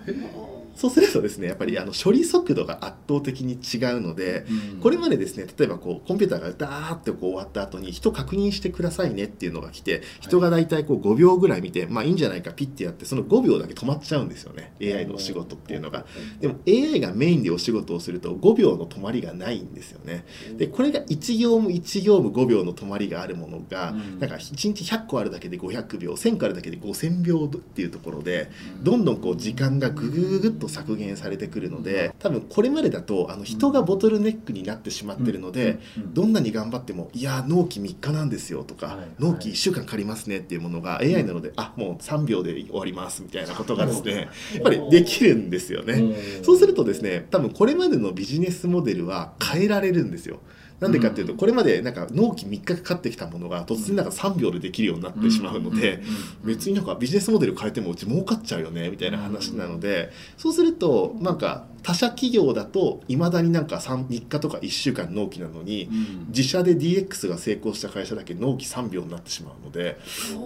[0.79, 4.79] そうするとですねやっぱりあの処理速度が圧倒的に違うので、うん。
[4.79, 14.71] これまでですね例えばこうコンピューターがダーってこう終わった後に人確認してくださいねっていうのが来て人が大体こう5秒ぐらい見てまあいいんじゃないかピッてやってその5秒だけ止まっちゃうんですよね。
[14.81, 16.05] AI のお仕事っていうのが。
[16.39, 20.25] でも AI がメインでお仕事をすると5秒の止まりがないんですよね。
[20.57, 24.19] でこれが1行務1行務5秒の止まりがあるものがうん。
[24.19, 28.49] なんか1日100個あるだけで500秒1000個あるだけで5000秒っていうところで
[28.81, 45.93] どんどんこう時間がぐぐぐぐっと削減されてくるので多分これまでだとあの人がボトルネックになってしまってるので、うんどんなに頑張っても「いや納期3日なんですよ」とか、はい納期1週間かかりますね」っていうものが AI なので「あもう3秒で終わります」みたいなことがですねやっぱりできるんですよね。
[45.93, 46.43] うん。
[46.43, 50.39] そうするとですね多分これまでのビジネスモデルは変えられるんですよ。
[50.79, 56.01] なんでかっていうとこれまでなんか納期3日かかってきたものが突然なんか3秒でできるようになってしまうので
[56.43, 66.25] 別になんかビジネスモデル変えてもうち儲かっちゃうよねみたいな話なのでそうするとなんか他社企業だといまだになんか 3, 3日とか1週間納期なのにうん。
[66.29, 69.97] 自社で DX が成功した会社だけ納期3秒になってしまうので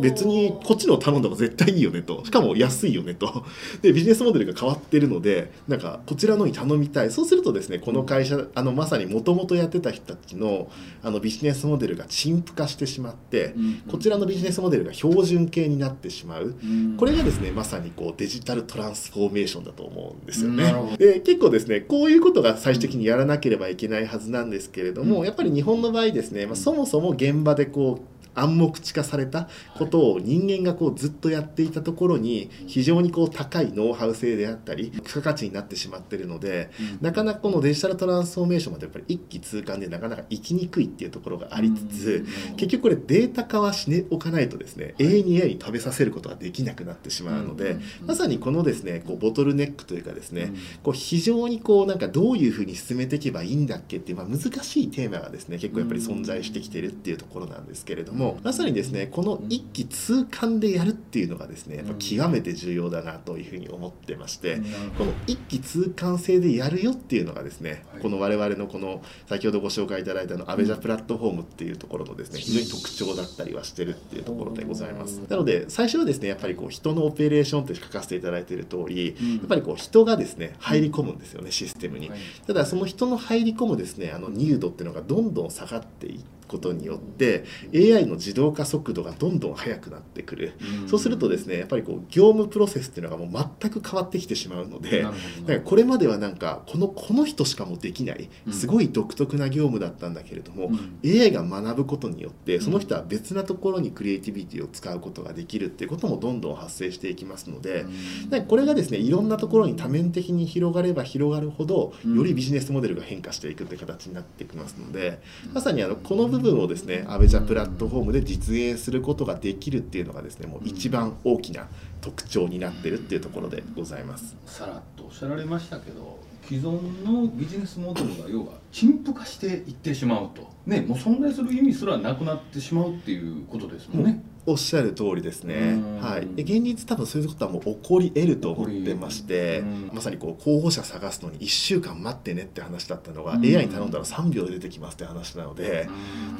[0.01, 2.23] 別にこっちのを頼んだ方が絶対いいよねと。
[2.25, 3.45] しかも安いよねと。
[3.81, 7.11] でビジネスモデルが変わってるのでなんかこちらのに頼みたい。
[7.11, 10.69] そうするとですねこの会社あのまさにもともとやってた人たちの
[11.01, 13.55] あのビジネスモデルが陳腐化してしまって
[13.89, 16.55] こちらのビジネスモデルが標準形になってしまう。
[16.61, 16.97] うん。
[16.97, 20.73] これがですねまさにこうデジタルトランスフォーメーションだと思うんですよね
[21.23, 25.25] 結構ですねこういうことが最終的にやらなければいけないはずなんですけれども、うん。
[25.25, 36.69] やっぱり日本の場合ですね、まあ、そもそも現場でこう暗黙知化されたことを人間がこうずっとやっていたところに非常にこう高いノウハウ性であったり付加価値になってしまっているので
[37.01, 42.25] なかなかこのデジタルトランスフォーメーションまでやっぱり一気通貫でなかなか行きにくいっていうところがありつつ
[42.57, 64.61] 結局これデータ化はしておかないとですね永遠に AI に食べさせることができなくなってしまうのでまさにこのですねこうボトルネックというかですねこう非常にこうなんかどういうふうに進めていけばいいんだっけっていう、まあ、難しいテーマがですね結構やっぱり存在してきてるっていうところなんですけれどもまさにですねこの一気通貫でやるっていうのがですねやっぱ極めて重要だなというふうに思ってまして。
[64.97, 68.01] この一気通貫性でやるよっていうのがですね、はい。
[68.01, 75.21] この我々のこの先ほどご紹介いただいたのアベジャプラットフォームっていうところのですね非常に特徴だったりはしてるっていうところでございます。
[75.29, 79.35] なので最初はですねやっぱりこう人のオペレーションって書かせていただいている通りうん。
[79.37, 82.09] やっぱりこう人がですね入り込むんですよねシステムに。
[82.09, 90.53] はいただその人の入り込むですねあの入度っていうのがどんどん下がっていくことによって AI の自動化速度がどんどん速くなってくる。
[90.87, 95.53] そうするとですねやっぱりこう業務プロセスっていうのがもう全く変わってきてしまうのでなるほど。
[95.53, 98.53] なんかこれまではなんかこのこの人しかもできないうん。
[98.53, 100.99] すごい独特な業務だったんだけれども、うん。
[101.03, 102.61] AI が学ぶことによってん。
[102.61, 107.85] その人は別なところにクリエイティビティを使うことができるっていうこともどんどん発生していきますので、
[108.29, 112.17] なんかこれがですねいろんなところに多面的に広がれば広がるほどうん。
[112.17, 115.19] よりビジネスモデルが変化していくって形になってきますので、
[115.53, 121.67] まさにあのこの部分をですねアベジャプラットフォームで実現することができるっていうのがですねもう一番大きな
[122.01, 124.35] 特徴になってるっていうところでございます。
[124.45, 130.49] さらっとおっしゃられましたけど既存のビジネスモデルが要は陳腐化していってしまうと。
[130.65, 134.21] ねもう存在する意味すらなくなってしまうっていうことですもんね。
[134.45, 135.55] おっしゃる通りですね。
[135.55, 135.99] うん。
[135.99, 136.27] はい。
[136.35, 143.43] で現実多分そういうことはもう起こり得ると思ってましてうん、まさにこう候補者探すのに1週間待ってねって話だったのが、うん。
[143.43, 145.87] AI に頼んだら3秒で出てきますって話なので、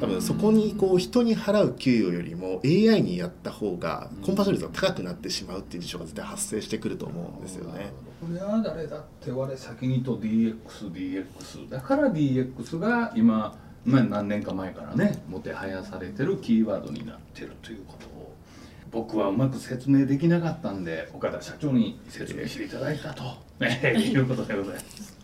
[0.00, 7.92] 多分そこにこう人に払う給与よりも AI にやった方がコンバージョン率が高くなってしまうっていう事象が絶対発生してくると思うんですよね。
[8.20, 18.34] これは誰だって我先にと DXDX だから DX が今、まあ、何年か前からねもてはやされてるキーワードになってるということを
[18.90, 23.24] 僕はうまく説明できなかったんで岡田社長に説明していただいたと、
[23.60, 24.14] い。
[24.16, 25.14] うことでございます。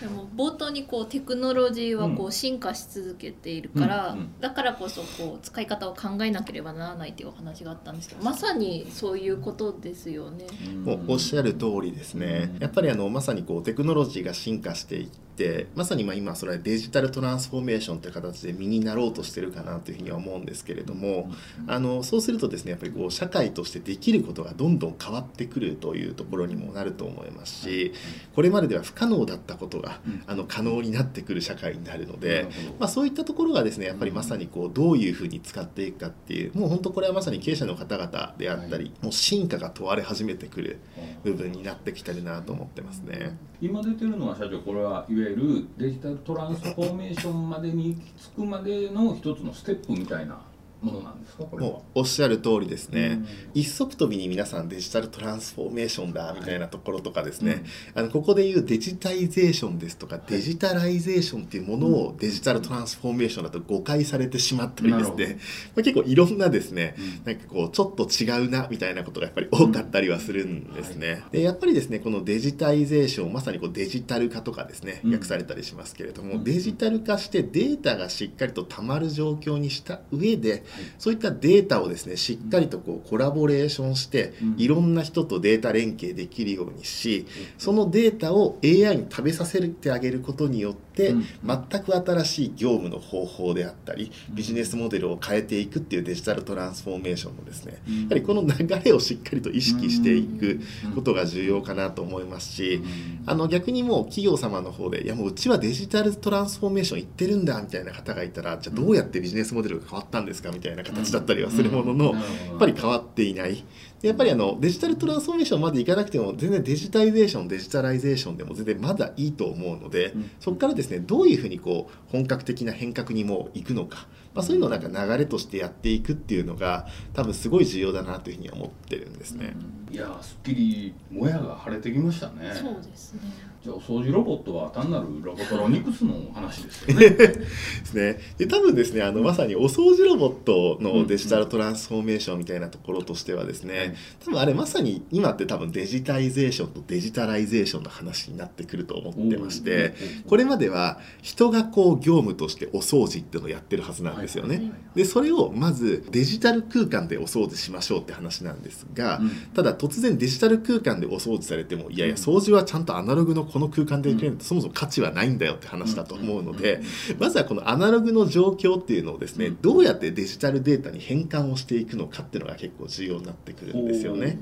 [0.00, 4.40] でも冒頭にこうテクノロジーはこうう進化し続けているから、うんうん。
[4.40, 10.46] だからこそこう使い方を考えなければならないっていうお話があったんですけどまさにそういうことですよね。
[10.84, 21.30] もうおっしゃる通りですね、うんやっぱりあのまさにこうテクノロジーが進化していっってまさにまあ今それはデジタルトランスフォーメーションという形で身になろうとしてるかなというふうには思うんですけれども
[21.66, 27.92] あのそうするとですねやっぱりこう社会としてできることがどんどん変わってくるというところにもなると思いますし
[28.34, 30.22] これまででは不可能だったことがうん。
[30.26, 40.78] あの可能になってくる社会になるのなでまあ、そういったところがですねやっぱりまさにこうどういうふうに使っていくかっていうもう本当これはまさに経営者の方々であったり、もう進化が問われ始めてくる
[41.24, 43.36] 部分になってきてるなと思ってますね。
[43.60, 50.40] 今出てるのは社長これはいわゆるデジタルトランスフォーメーションまでに行き着くまでの一つのステップみたいな
[50.82, 51.70] ものなんですかこれは。
[51.72, 53.22] もうおっしゃる通りですね、
[53.54, 53.60] うん。
[53.60, 57.64] 一足飛びに皆さんデジタルトランスフォーメーションだみたいなところとかですね、
[57.94, 65.38] あのここでいうデジタイゼーションですとか、デジタライゼーションっていうものをデジタルトランスフォーメーションだと誤解されてしまったりですね、
[65.74, 67.32] まあ、結構いろんなですね、うん。
[67.32, 71.22] なんかこうちょっと違うなみたいなことがやっぱり多かったりはするんですね。
[71.30, 75.12] でやっぱりですねこのデジタイゼーションまさにこうデジタル化とかですねうん。
[75.12, 76.44] 訳されたりしますけれども、うん。
[76.44, 80.64] デジタル化してデータがしっかりとたまる状況にした上で
[80.98, 84.54] そういったデータをですねしっかりとこうコラボレーションしてうん。
[84.58, 87.26] いろんな人とデータ連携できるようにし
[87.58, 91.24] そのデータを AI に食べさせてあげることによってうん。
[91.42, 100.60] 全く新しい業務の方法であったりビジネスモデルを変えていくっていうデジタルトランスフォーメーションのですねやはりこの流れをしっかりと意識していく
[100.94, 102.82] ことが重要かなと思いますし
[103.26, 112.20] あの逆にもう企業様の方でいやもううちはデジタルトランスフォーメーション行ってるんだみたいな方がいたらじゃあどうやってビジネスモデルが変わったんですかみたいな形だったりはするもののや
[112.54, 113.64] っぱり変わっていない。
[114.00, 120.30] でやっぱりあのデジタルトランスフォーメーションまでいかなくても全然デジタイゼーションデジタライゼーションでも全然まだいいと思うので、うん。
[120.40, 129.54] そこからですねどういうふうにこう本格的な変革にもう行くのか、まあ、そういうのをなんか流れとしてやっていくっていうのが多分すごい重要だなというふうには思ってるんですね。
[129.90, 132.52] いやーすっきりもやが晴れてきましたね。
[132.54, 137.10] そうですねじゃあお掃除ロボットは単なるロボトロニクスの話ですよね。
[137.14, 137.46] で
[137.84, 138.18] すね。
[138.36, 143.94] で多分ですねあのまさにお掃除ロボットのデジタルトランスフォーメーションみたいなところとしてはですね、
[144.24, 149.94] 多分あれまさに今って多分デジタイゼーションとデジタライゼーションの話になってくると思ってまして
[150.26, 154.72] これまでは人がこう業務としてお掃除っていうのをやってるはずなんですよね。
[154.96, 159.30] でそれをまずデジタル空間でお掃除しましょうって話なんですが、うん。
[159.54, 166.80] ただ突然デジタル空間でお掃除されてもいやいや掃除はちゃんとアナログのこの空間でできるとそもそも価値はないんだよって話だと思うので
[167.18, 174.38] まずはこのアナログの状況っていうのをですねどうやってデジタルデータに変換をしていくのかっていうのが結構重要になってくるんですよね。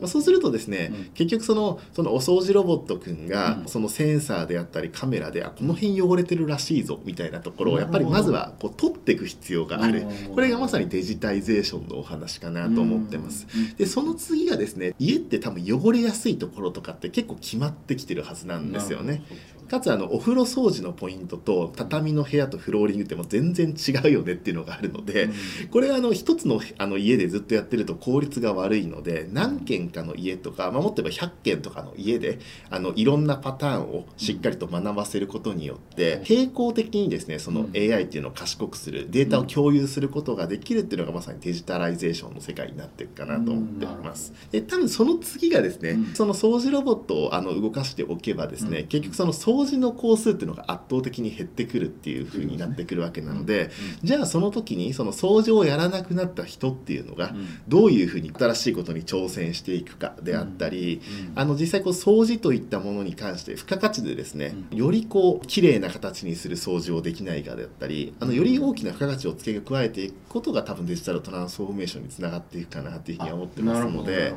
[0.00, 1.04] まあ、そうするとですね、うん。
[1.14, 3.68] 結局そのそのお掃除ロボットくんが、うん。
[3.68, 10.06] そのセンサーであったりカメラであこの辺汚れてるらしいぞみたいなところをやっぱりまずはこう取っていく必要がある。
[10.28, 10.34] うん。
[10.34, 13.46] これがまさにデジタイゼーションのお話かなと思ってます。
[13.54, 13.74] うん。
[13.74, 19.22] でその次がですね家って多分汚れやすいところとかって結構決まってきてるはずなんですよね。
[19.68, 25.30] かつあのお風呂掃除のポイントと畳の部屋とフローリングってもう全然違うよねっていうのがあるので、
[25.70, 32.38] これあの一つのあの家でずっとやってると効率が悪いので何軒かの家とか、まあ、もっと言えば100軒とかの家で
[32.70, 37.76] あのいろんなパターンをしっかりと学ばせることによって並行的にですねそのうん。
[37.76, 44.32] AI っていうのを賢くするデータを共有することができるっていうのがまさにデジタライゼーションの世界になっていくかなと思っています。
[44.50, 46.14] で多分その次がですね、うん。
[46.14, 48.86] その掃除ロボットをあの動かしておけばですね、うん。
[48.86, 53.70] 結局その掃除の工数っていうのが圧倒的に減ってくるっていう風になってくるわけなので、
[54.02, 57.32] じゃあその時にその掃除をやらなくなった人っていうのが
[57.68, 61.00] どういうふうに新しいことに挑戦していくかであったり、
[61.34, 74.34] あの実際こう掃除といったものに関して付加価値でですね、よりこう綺麗な形にする掃除をできないかであったりあのより大きな付加価値を付け加えていくことが多分デジタルトランスフォーメーションにつながっていくかなっていうふうには思ってますので。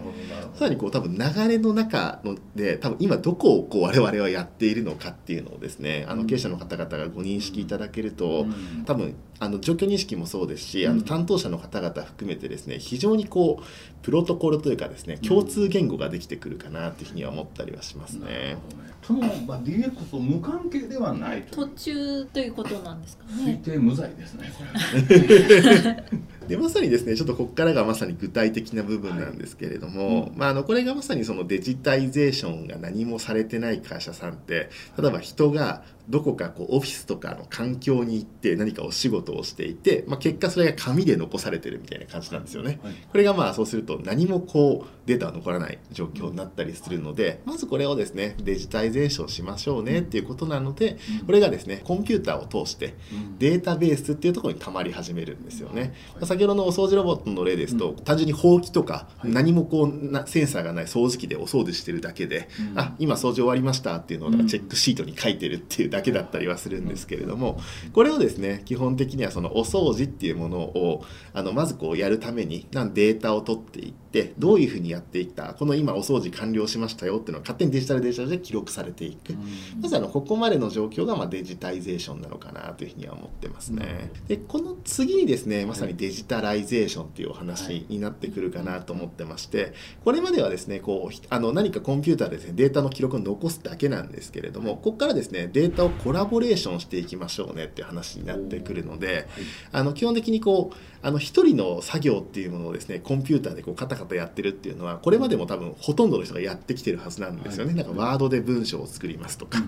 [0.55, 8.45] さらにこう多分流れの中ので多分今どこをこう我々はやっているのかっていうのをですねあの経営者の方々がご認識いただけると、
[8.85, 13.63] 多分あの状況認識もそうですし、あの担当者の方々含めてですね非常にこう
[14.01, 18.57] プロトコルというかですね共通言語ができてくるかなというふうには思ったりはしますね。
[19.01, 23.61] その、まあ、DX と無関係ではない途中ということなんですか推ね。
[23.63, 24.63] 定無罪ですねこ
[25.09, 26.03] れ
[26.49, 30.31] でまさにですねちょっとここからがまさに具体的な部分なんですけれども、はい。
[30.35, 42.79] まあ、あのこれがまさにそのデジタイゼーションが何もされてない会社さんって例えば人がどこかこうオフィスとかの環境に行って何かお仕事をしていて、まあ、結果それが紙で残されてるみたいな感じなんですよね。
[42.83, 42.93] はい。
[43.11, 52.95] これがまあそうすると何もこうデータは残らない状況になったりするのでまずこれをですねデジタイゼーションしましょうねっていうことなのでこれがですねコンピューターを通して
[53.37, 55.93] データベースっていうところに溜まり始めるんですよね。
[56.15, 59.31] まあ先先ほどのお掃除ロボットの例ですと、単純にほうきとか、はい。
[59.31, 62.79] 何もこうなセンサーがない掃除機でお掃除してるだけで、うん。
[62.79, 64.39] あ今掃除終わりましたっていうのをなん。
[64.43, 67.59] かチェックシートに書いてるっていうだけだったりはするんですけれども、
[67.91, 79.35] これをですね基本的にはそのお掃除っていうものをあのまずこうやるためになんデータを取っていってどういうふうにやっていったこの今お掃除完了しましたよっていうのが勝手にデジタルデータで記録されていく。
[79.81, 84.11] まずあのここまでの状況がまあデジタイゼーションなのかなというふうには思ってますね。
[84.27, 99.27] でこの次にですねまさにデジタライゼーションっていうお話になってくるかなと思ってましてこれまではですねこうひあの何かコンピューターでですねデータの記録を残すだけなんですけれどもここからですねデータをコラボレーションしていきましょうねっていう話になってくるので
[99.71, 107.73] あの基本的にこうあの一人の作業っていうものをですねコンピューターでこうカタカタやってるっていうのはこれまでも多分ほとんどの人がやってきてるはずなんですよね。
[107.73, 107.83] はい。
[107.83, 109.59] なんかワードで文章を作りますとか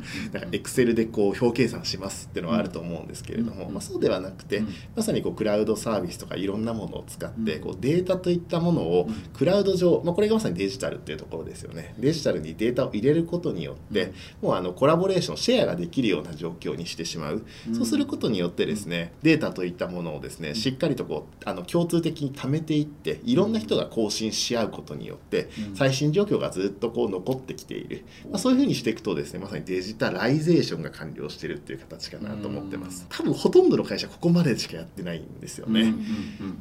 [0.51, 4.69] エクセルでこう表計算しますっていうのはあると思うんですけれども、うんまあ、そうではなくて、うん。
[4.95, 7.63] まさにこうクラウドサービスとかいろんなものを使ってうん。
[7.63, 9.13] こうデータといったものをうん。
[9.33, 11.93] クラウド上、まあ、これがまさにデジタルっていうところですよね。
[11.97, 17.75] デジタルにデータを入れることによって、もうあのコラボレーションシェアができるような状況にしてしまう、うん。
[17.75, 25.75] そうすることによってですねデータといったものをですねしっかりとこうあの共通的に貯めていっていろんな人が更新し合うことによってうん。
[25.75, 33.05] 最新状況がずっとこう残ってきている、まあ、そういうふうにしていくとですねまさにデジタライゼーションが完了してるっていう形かなと思ってます。
[33.09, 35.93] 多分ほとんどの会社ここまでしかやってないんですよね、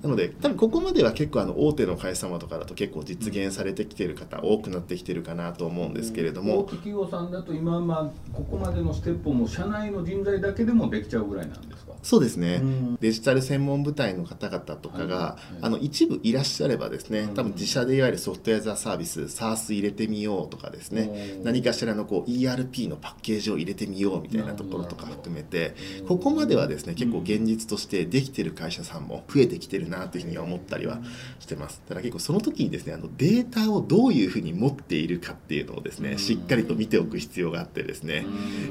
[0.03, 6.63] なので多分ここまでは結構あの大手の会社様とかだと結構実現されてきてる方多くなってきてるかなと思うんですけれど大も。
[6.65, 11.93] 手企業さんだと今まあここまでのステップをもう社内の人材だけでもできちゃうぐらいなんですか？
[12.03, 12.97] そうですね、うん。
[13.01, 17.35] デジタル専門部隊の方々とかが、はいあの一部いらっしゃればですねうん。
[17.35, 26.07] 多分自社でいわゆるソフトウェアザサービス SARS 入れてみようとかですね何かしらのこう ERP のパッケージを入れてみようみたいなところとか含めてうん。
[26.07, 31.01] ここまではですね結構現実としてできてる会社さんも増えてきてるなというふうには思ったりは
[31.39, 31.83] してます。
[31.89, 36.11] ただ結構その時にですねあのデータをどういうふうに持っているかっていうのをですうん。
[36.11, 38.25] ねしっかりと見ておく必要があってですね。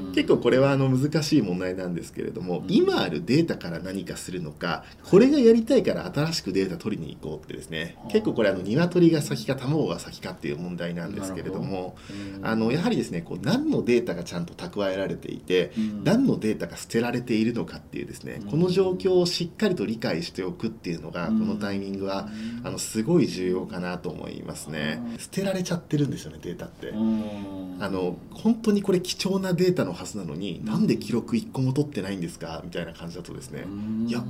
[0.06, 0.12] うん。
[0.12, 7.96] 結構これはあの難しい問題なんですけれども今あるデータから何かするのかこれがやりたいから新しくデータ取りに行こうってですね。
[8.10, 11.96] 結構これあの鶏が先か卵が先かっていう問題なんですけれども
[12.42, 16.04] あのやはりですねこう何のデータがちゃんと蓄えられていてうん。
[16.04, 22.28] 何のデータが捨てられているのかっていうですねこの状況をしっかりと理解しておくっていうのがこのタイミングは
[22.64, 25.00] あのすごい重要かなと思いますね。
[25.18, 26.88] 捨てられちゃってるんですよねデータって。
[26.88, 27.76] うん。
[27.80, 33.64] あの本当にこれ貴重なデータのはずなのになんで記録1個も取ってないんですかみたいな感じだとですね。
[34.06, 34.24] いや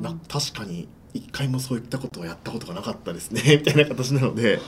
[0.00, 4.58] な確かにに一回もそういったことをやったことがなかったですね みたいな形なので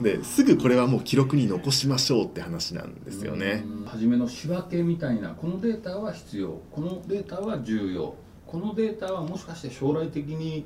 [0.00, 3.64] ですぐこれはもう記録に残しましょうって話なんですよね。
[3.84, 8.14] 初めの仕分けみたいなこのデータは必要このデータは重要
[8.46, 10.64] このデータはもしかして将来的に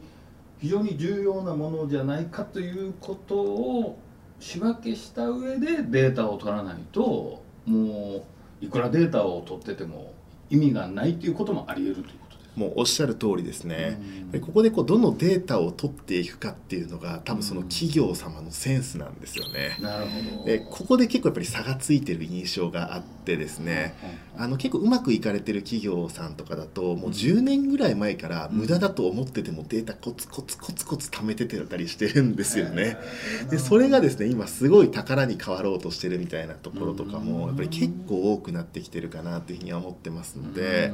[0.61, 3.99] 非常に重要なものじゃないかということを
[4.39, 8.25] 仕分けした上でデータを取らないとも
[8.63, 10.13] ういくらデータを取ってても
[10.49, 12.28] 意味がないということもあり得るという。
[12.59, 13.99] もうおっしゃる通りですね。
[14.01, 19.79] うんでここでこうどのデータを取っていくかっていうのが多分その企業様のセンスなんですよね。
[19.81, 20.45] なるほど。
[20.45, 23.95] でここで結構やっぱり差がついてる印象があってですね
[24.37, 32.99] あの結構うまくいかれてる企業さんとかだともう10年ぐらい前から無駄だと思っててもデータコツコツコツコツ貯めてたりしてるんですよね。
[33.51, 40.93] でそれがですね今すごい宝に変わろうとしてるみたいなところとかもやっぱり結構多くなってきてるかなというふうには思ってますので。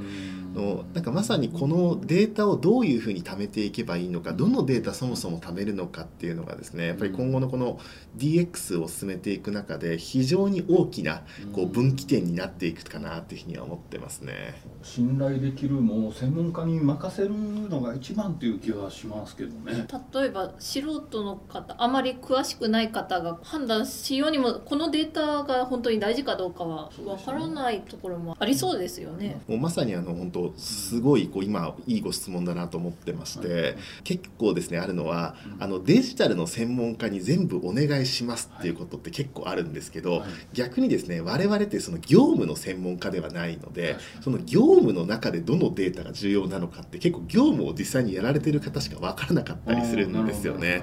[0.54, 7.78] のなんかまさにこのデータをどういうふうに貯めていけばいいのかどのデータそもそも貯めるのかっていうのがですねやっぱり今後のこの
[8.16, 14.54] DX を進めていく中で非常に大きなこう分岐点になっていくかなというふうには思ってますね。
[14.82, 19.86] 信頼できるもう専門家に任せるのが一番という気はしますけどね。
[20.14, 29.40] 例えば素人の方あまり詳しくない方が判断しようにもこのデータが本当に大事かどうかはわからないところもありそうですよね。
[29.48, 40.28] もうまさにあの本当すごいこう今いいご質問だなと思ってまして、結構ですねあるのはあのデジタルの専門家に全部お願いしますっていうことって結構あるんですけど、はい。
[40.52, 50.82] 逆にですね我々ってその業務の専門家ではないのでその業務の中でどのデータが重要なのかって結構業務を実際にやられてる方しか分からなかったりするんですよね。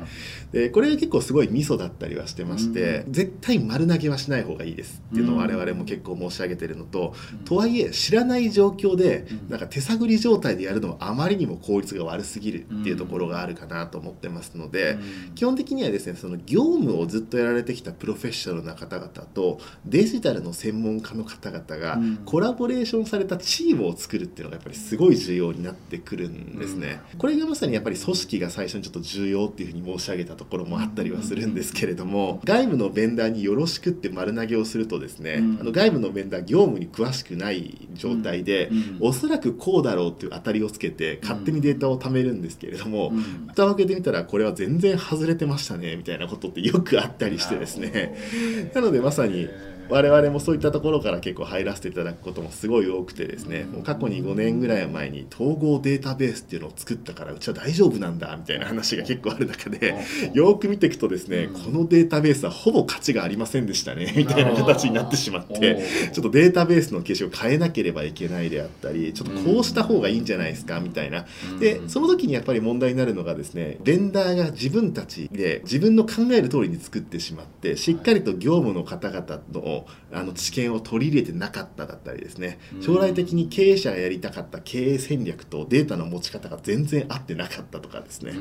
[0.52, 7.14] でこれが結構すごいミソだったりはしてまして、絶対丸投げはしない方がいいですっていうのを我々も結構申し上げてるのと、
[7.46, 9.50] とはいえ知らない状況でうん。
[9.50, 15.36] なんか手探り状態界でやるのはあまりにも効率が悪すぎるっていうところがあるかなと思ってますので、うん。
[15.36, 22.18] 基本的にはですねその業務をずっとやられてきたプロフェッショナルな方々とデジタルの専門家の方々がうん。
[22.26, 27.02] コラボレーションされたチームを作るっていうのがやっぱりすごい重要になってくるんですね。
[27.18, 35.58] これがまさにやっぱり組織が最初にちょっと重要っていうふうに申し上げたところもあったりはするんですけれども外部のベンダーによろしくって丸投げをするとですね、うん。
[35.62, 38.98] あの外部のベンダー業務に詳しくない状態で、うん。
[39.00, 43.48] おそらくこうだろうっていう当たりをつけて勝手にデータを貯めるんですけれども、うん。
[43.50, 48.72] 蓋を開けてみたらこれは全然外れてましたねみたいなことってよくあったりしてですね。
[48.74, 49.48] なのでまさに
[49.92, 59.96] 我々もそういったところから結構入らせていただくこともすごい多くてですねもう過去に5年ぐらい前に統合データベースっていうのを作ったからうちは大丈夫なんだみたいな話が結構ある中で
[60.34, 61.62] よく見ていくとですねうん。
[61.62, 65.84] このデータベースはほぼ価値がありませんでしたねみたいな形になってしまって
[66.14, 71.26] ちょっとデータベースの形式を変えなければいけないであったりちょっとこうした方がいいんじゃないですかみたいな。
[71.60, 79.81] でその時にやっぱり問題になるのがですねベンダーが自分たちで自分の考える通りに作ってしまってしっかりと業務の方々の
[80.12, 82.60] あの知見を取り入れてなかっただったりですね。
[82.76, 82.82] うん。
[82.82, 88.34] 将来的に経営者がやりたかった経営戦略とデータの持ち方が全然合ってなかったとかですね。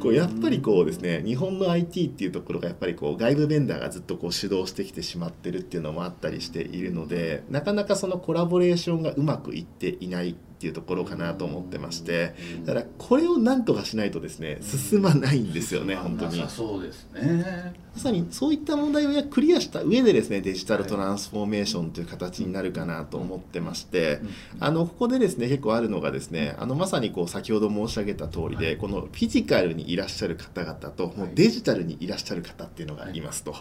[0.00, 12.34] こうやっぱりこうですね日本の IT っていうところがやっぱりこう外部ベンダーがずっとこう主導してきてしまってるっていうのもあったりしているのでなかなかそのコラボレーションがうまくいっていないっていうところかなと思ってまして
[12.66, 16.46] だからこれをなんとかしないとですね進まないんですよね本当に。
[16.50, 17.72] そうですね。
[17.94, 24.20] まさにそういった問題をクリアした上でですねデジタルトランスフォーメーションという形になるかなと思ってまして
[24.60, 28.76] あのここでですね結構あるのがですねあのまさにこう先ほど申し上げた通りで、はい。
[28.76, 33.54] このフィジカルにいらっしゃる方々ともうデジタルにいらっしゃる方っていうのがいますと、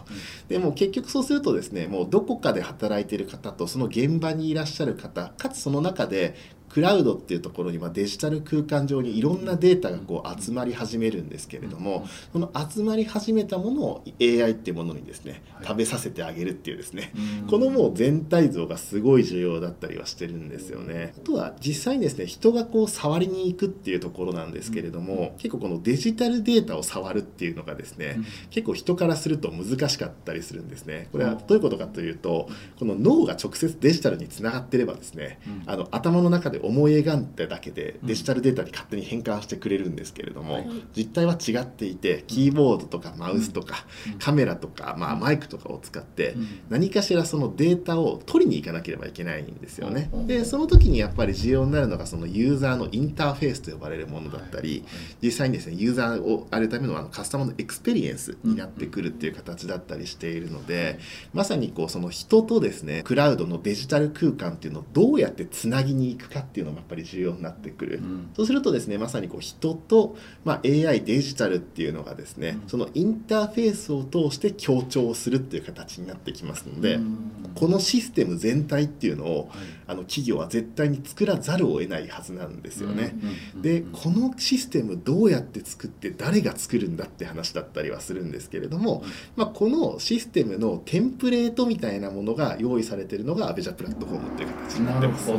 [0.49, 6.35] でもう結局そうするとですねもうどこかで働いてる方とその現場にいらっしゃる方かつその中で
[6.69, 15.65] クラウドっていうところに、まあ、デジタル空間上にいろんなデータがこう集まり始めるんですけれども、その集まり始めたものを AI っていうものにですねはい。
[15.65, 17.11] 食べさせてあげるっていうですね、
[17.41, 17.47] うん。
[17.47, 21.13] このもう全体像がすごい重要だったりはしてるんですよね。
[21.17, 28.25] あとは実際にですね人がこう触りに行くっていうところなんですけれども、結構このデジタルデータを触るっていうのがですね、うん。
[28.49, 31.09] 結構人からすると難しかったりするんですね。
[31.11, 35.71] これはどういうことかというとこの脳が直接デジタルにつながってればですねうん。
[35.71, 40.69] あの頭の中で思い描んだだけでデジタルデータに勝手に変換してくれるんですけれども、はい。
[40.95, 44.19] 実態は違っていてキーボードとかマウスとかうん。
[44.19, 46.47] カメラとか、まあ、マイクとかを使ってうん。
[46.69, 50.09] 何かしらそのデータを取りに行かなければいけないんですよね。
[50.13, 50.27] うん。
[50.27, 54.85] でその時にやっぱり重要になるのがそのユーザーのインターフェースと呼ばれるものだったり
[55.21, 60.99] 実際にですねユーザーをあるためのあのカスタマーのエクスペリエンスになってくるっていう形だったりしているので
[61.33, 67.97] まさにこうその人とですねクラウドのデジタル空間っていうのをどうやってつなぎに行くかっていうのもやっぱり重要になってくる。
[67.97, 68.29] うん。
[68.35, 72.69] そうするとですねまさにこう人と、まあ、AI デジタルっていうのがですね、うん。
[72.69, 77.51] そのインターフェースを通して強調するっていう形になってきますので、うん。
[77.55, 79.57] このシステム全体っていうのをはい。
[79.89, 83.15] あの企業は絶対に作らざるを得ないはずなんですよね。
[83.55, 89.03] うんでこのシステムどうやって作って誰が作るんだって話だったりはするんですけれども、
[89.35, 95.31] まあ、このシステムのテンプレートみたいなものが用意されているのがアベジャプラットフォームっていう形になってます。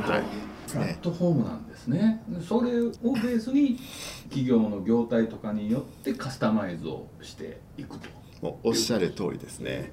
[0.74, 2.22] ほどはいプラットフォームなんですね。
[2.46, 3.78] それをベースに
[4.24, 8.08] 企業の業態とかによってカスタマイズをしていくと。
[8.62, 9.92] おっしゃる通りですね。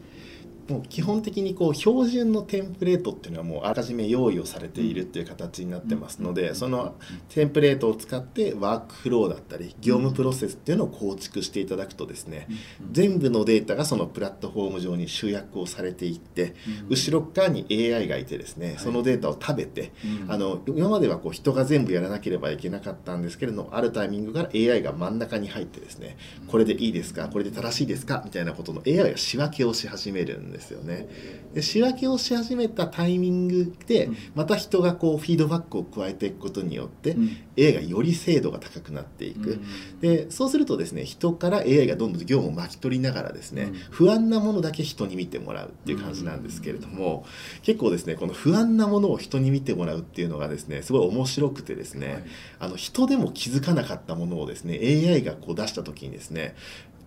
[0.69, 6.95] もう基本的にこう標準のテンプレートっていうのはもうあらかじめ用意をされているっていう形になってますのでその
[7.29, 12.47] テンプレートを使ってワークフローだったり業務プロセスっていうのを構築していただくとですね
[12.91, 16.55] 全部のデータがそのプラットフォーム上に集約をされていって
[16.89, 19.91] 後ろ側に AI がいてですねそのデータを食べて
[20.23, 20.31] うん。
[20.31, 31.07] あの今まではこう人が全部やらなければいけなかったんですけれどもあるタイミングから AI が真ん中に入ってですねこれでいいですかこれで正しいですかみたいなことの AI が仕分けをし始めるんですよね。
[31.53, 34.17] で仕分けをし始めたタイミングでうん。
[34.35, 37.37] また人がこうフィードバックを加えていくことによってうん。
[37.57, 39.59] AI がより精度が高くなっていく。
[40.01, 43.73] でそうするとですね人から AI がどんどん業務を巻き取りながらですね、うん。
[43.91, 47.25] 不安なものだけ人に見てもらうっていう感じなんですけれども、
[47.63, 52.23] 結構ですねこの不安なものを人に見てもらうっていうのがですねすごい面白くてですね、はい。
[52.59, 56.55] あの人でも気づかなかったものをですね AI がこう出した時にですね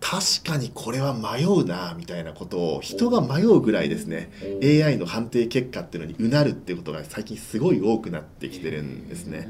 [0.00, 4.30] 確かにこれは迷うなみたいなことを人が迷うぐらいですね
[4.62, 9.48] AI の判定結果っていうのにうなるっていうことが最近すごい多くなってきてるんですね。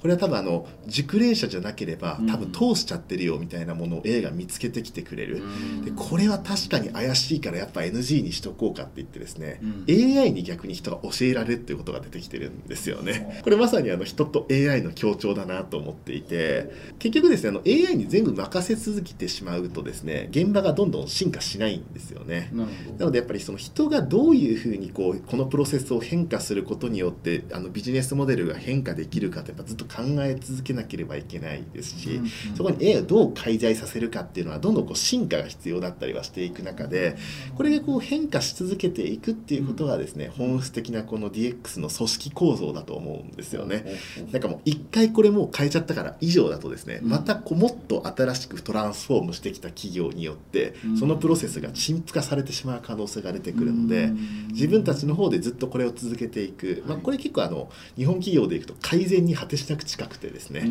[0.00, 5.42] これは多分あの熟練者じゃなければ多分通しちゃってるよみたいなものを AI が見つけてきてくれる。
[5.84, 13.40] でこれは確かに怪しいからやっぱ NG にしとこうかって言ってですね、うん AI に逆に人が教えられるっていうことが出てきてるんですよね。
[13.42, 22.50] これまさにあの人と AI の協調だなと思っていて結局ですねあの AI に全部任せ続けてしまうとですね現場がどんどん進化しないんですよね。
[22.98, 32.20] なのでやっぱりその人がどういうふうにこうこのプロセスを変化することによってあのビジネスモデルが変化できるかってやっぱずっと考え続けなければいけないですし、
[32.56, 37.16] そこに AI をどう介在させるかっていうのはどんどんこう進化が必要だったりはしていく中で
[37.56, 43.84] これがこう変化し続けていくっていうことがですね本質的なこの DX の組織構造だと思うんですよね。
[44.32, 47.10] なんかもう一回これもう変えちゃったから以上だとですね、うん。
[47.10, 50.96] またこうもっと新しくトランスフォームしてきた企業によって、うん。
[50.98, 54.48] そのプロセスが陳腐化されてしまう可能性が出てくるので、うん。
[54.48, 57.02] 自分たちの方でずっとこれを続けていく、まあ、はい。
[57.04, 60.68] これ結構あの日本企業でいくと改善に果てしなく近くてですね、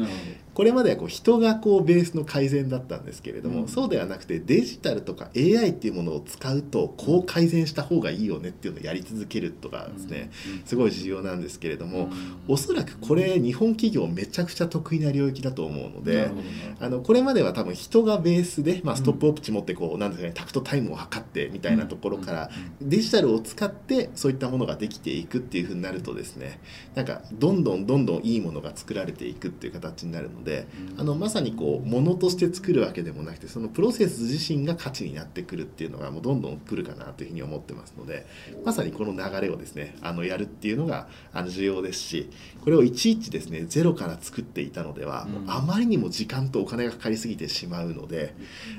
[0.57, 3.67] これまではこう人がこうベースの改善だったんですけれども、うん。
[3.67, 10.31] そうではなくてデジタルとか AI っていうものを使うとこう改善した方がいいよねっていうのをやり続けるとかどですね、
[10.61, 12.39] うんすごい重要なんですけれども、うん。
[12.47, 16.31] おそらくこれ日本企業めちゃくちゃ得意な領域だと思うので
[16.79, 22.49] あのこれまでは多分人がベースで、まあ、ストップウォッチ持ってこう、なんですかねタクトタイムを測ってみたいなところから、
[22.81, 26.59] デジタルを使ってそういったものができていくっていうふうになるとですね
[26.95, 30.46] なんかどんどんどんどんいいものが作られていくっていう形になるので
[30.97, 38.25] あのまさにこうものとして作るわけでもなくてそのプロセス自身が価値になってくるっていうのがもうどんどん来るかなというふうに思ってますので
[38.65, 42.29] まさにこの流れをですねあのやるっていうのがあの重要ですし
[42.63, 45.31] これをいちいちですねゼロから作っていたのでは、うん。
[45.33, 48.35] もうあまりにも時間とお金がかかりすぎてしまうので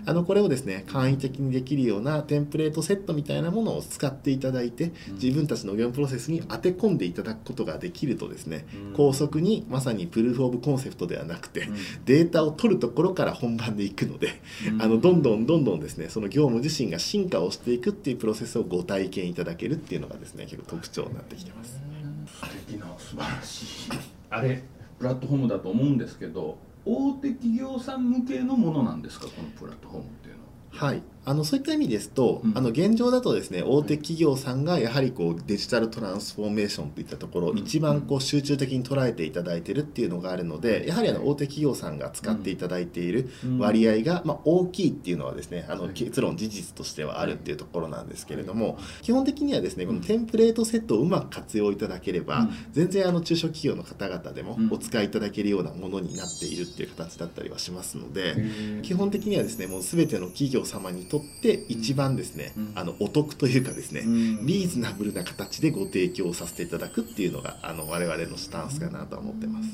[0.07, 5.15] あのこれをですね簡易的にできるようなテンプレートセットみたいなものを使っていただいてうん。
[5.15, 8.95] 自分たちの業務プロセスに当て込んでいただくことができるとですねうん。
[8.95, 12.05] 高速にまさにプルーフ・オブ・コンセプトではなくてうん。
[12.05, 14.83] データを取るところから本番でいくのでうん。
[14.83, 21.81] あのどんどんどんどんですねその業務自身が進化をしていくっていうプロセスをご体験いただけるっていうのがですね結構特徴になってきてます。
[22.27, 23.91] 素敵な素晴らしい。
[24.31, 24.63] あれ
[24.99, 30.41] プラットフォームだと思うんですけど大手企業さん向けのものなんですかこのプラットフォームっていうの
[30.81, 30.87] は。
[30.87, 32.57] はい、あのそういった意味ですと、うん。
[32.57, 37.59] あの現状だとですね大手企業さんがやはりこうデジタルトランスフォーメーションといったところをうん。
[37.59, 45.93] 一番こう集中的に捉えていただいているっていうのがあるのでやはりあの大手企業さんが使っていただいている割合がまあ大きいっていうのはですねあのはい。
[45.93, 52.51] 結論事実としてはあるっていうところなんですけれども基本的にはですねこのテンプレートセットをうまく活用いただければうん。
[52.73, 54.69] 全然あの中小企業の方々でもうん。
[54.73, 58.37] お使いいただけるようなものになっているっていう形だったりはしますので。
[58.83, 62.73] 基本的にはですねもう全ての企業様にとって一番ですね、うん。
[62.75, 64.47] あのお得というかですね、うん。
[64.47, 69.69] リーズナブルな形でご提供させていただくっていうのがあの我々のスタンスかなとは思ってます。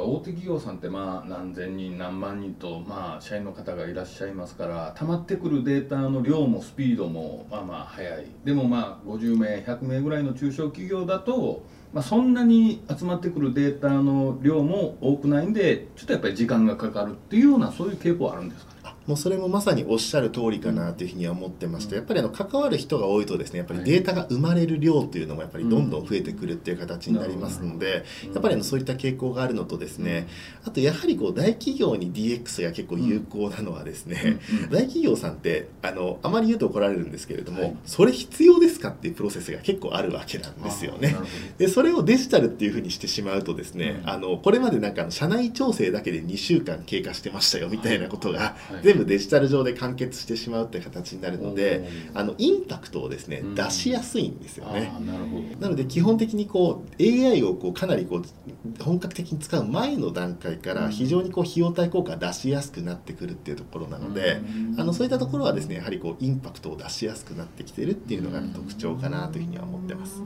[0.00, 8.26] 大手企業さんってまあ何千人何万人とまあ社員の方がいらっしゃいますから溜まってくるデータの量もスピードもまあまあ速い。
[8.44, 18.67] でもまあ50名100名ぐらいの中小企業だと、まあ、そんなに集まってくるデータの量も多くないんでちょっとやっぱり時間がかかるっていうようなそういう傾向はあるんですか？
[19.08, 28.32] もうそれもまさにおっしゃる通りかなというふうには思ってまして、やっぱりあの関わる人が多いとですねやっぱりデータが生まれる量というのもやっぱりどんどん増えてくるっていう形になりますので、うん。
[28.34, 30.28] やっぱりあのそういった傾向があるのとですね、
[30.66, 34.70] あとやはりこう大企業に DX が結構有効なのはですね、うん。
[34.70, 37.76] 大企業さんってあのあまり言うと怒られるんですけれども、はい。
[37.86, 41.16] それ必要ですかっていうプロセスが結構あるわけなんですよね。
[41.56, 44.10] でそれをデジタルっていうふうにしてしまうとですね、うん。
[44.10, 54.92] あのこれまでなんかあの社内調整だけで2週間経過してましたよみたいなことがはい全部デジタル上で完結してしまうっていう形になるのであのインパクトをですねうん出しやすいんですよね。
[55.06, 64.40] なるほどなので基本的にこう AI をこうかなりこう本格的に使う前の段階から非常にこう費用対効果が出しやすくなってくるっていうところなので、
[64.76, 70.22] あのそういったところはですねやはりこうインパクトを出しやすくなってきてるっていうのが特徴かなというふうには思ってます。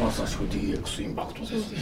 [0.00, 1.78] まさしく DX インパクトですね。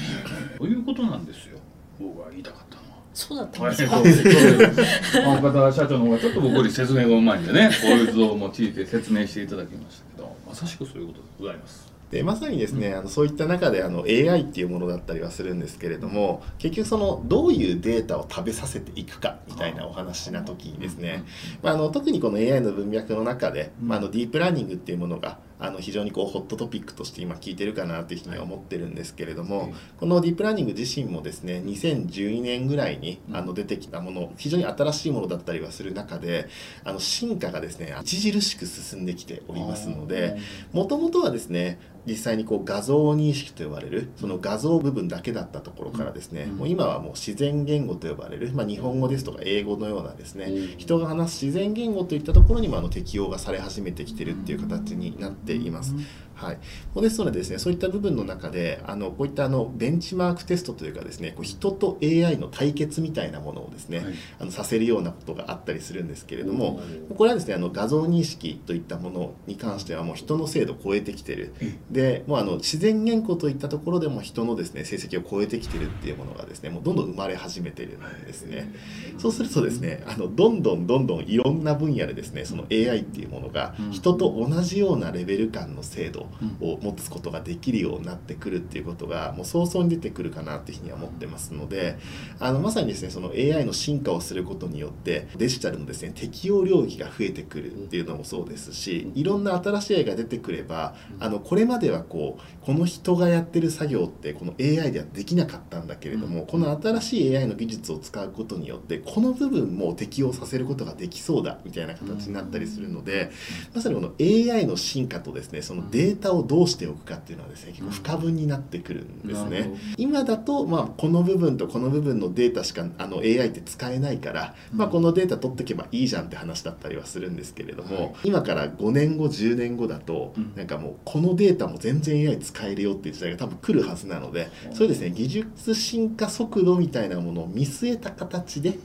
[0.59, 1.59] ということなんですよ。
[2.01, 2.82] 僕が言いたかった。
[3.15, 4.23] そうだったんはい、ですか、そうです。
[4.23, 5.23] そうです。
[5.23, 11.93] あの方社長の方がちょっと僕より説明がうまいんでね、こういう図を用いて説明していただきましたけど、まさしくそういうことでございます。
[12.13, 21.25] でまさにですね、あのそういった中であの AI っていうものだったりはするんですけれども結局そのどういうデータを食べさせていくかみたいなお話な時にですね、
[21.63, 33.37] まあ、あの特にこの AI の文脈の中で、まあ、あのディープラーニングっていうものがあの非常にこうホットトピックとして今聞いてるかなというふうには思ってるんですけれども、はいこのディープラーニング自身もですね2012年ぐらいにうん。
[33.37, 36.49] あの出てきたもの非常に新しいものだったりはする中で
[36.85, 40.39] あの進化がですね著しく進んできておりますので
[40.73, 46.57] もともとはですね実際にこう画像認識と呼ばれるその画像部分だけだったところからですね、うん。
[46.57, 50.79] もう今はもう自然言語と呼ばれる、まあ、日本語ですとか英語のようなですね、うん。
[50.79, 55.95] 人が話す自然言語といったところにもあの適用がされ始めてきてるっていう形になっています。
[56.43, 56.59] はい、
[57.03, 64.15] ですのでですねそういった部分の中であのこういったあのベンチマークテストというかですねこう人と AI の対決みたいなものをですね、はい。
[64.41, 66.81] あのさせるようなことがあったりするんですけれども
[67.17, 71.55] これはですねあの画像認識といったものに関してはもう人の精度を超えてきてる。
[71.91, 78.73] でもうあの自然言語といったところでも人のですね成績を超えてきてるっていうものがですねもうどんどん生まれ始めてるんですね。
[79.19, 83.93] そうするとですねあのどんどんどんどんいろんな分野でですねその AI っていうものがうん。
[84.03, 86.27] 人と同じようなレベル感の精度
[86.61, 91.99] を持つことができるようになってくるっていうことがもう早々に出てくるかなっていうふうには思ってますので
[92.39, 113.31] あのまさにですねその AI の進化をすることによってデジタルのですね適用領域が増えてくるっていうのもそうですしいろんな新しい AI が出てくればあのこれまではこうこの人がやってる作業ってこの AI ではできなかったんだけれどもこの新しい AI の技術を使うことによってこの部分も適用させることができそうだみたいな形になったりするので
[113.75, 119.75] まさにこの AI の進化とですねそのデータをどうしておくかっていうのはですね結構不可分になってくるんですね。
[119.97, 130.53] 今だと、まあ、この部分とこの部分のデータしかあの AI って使えないから、まあ、このデータ取ってけばいいじゃんって話だったりはするんですけれども、はい今から5年後10年後だと、うん。
[130.57, 134.75] なんかもうこのデータも全然 AI 使えるよっていう時代が多分来るはずなのでうん。
[134.75, 138.79] それですね技術進化速度みたいなものを見据えた形で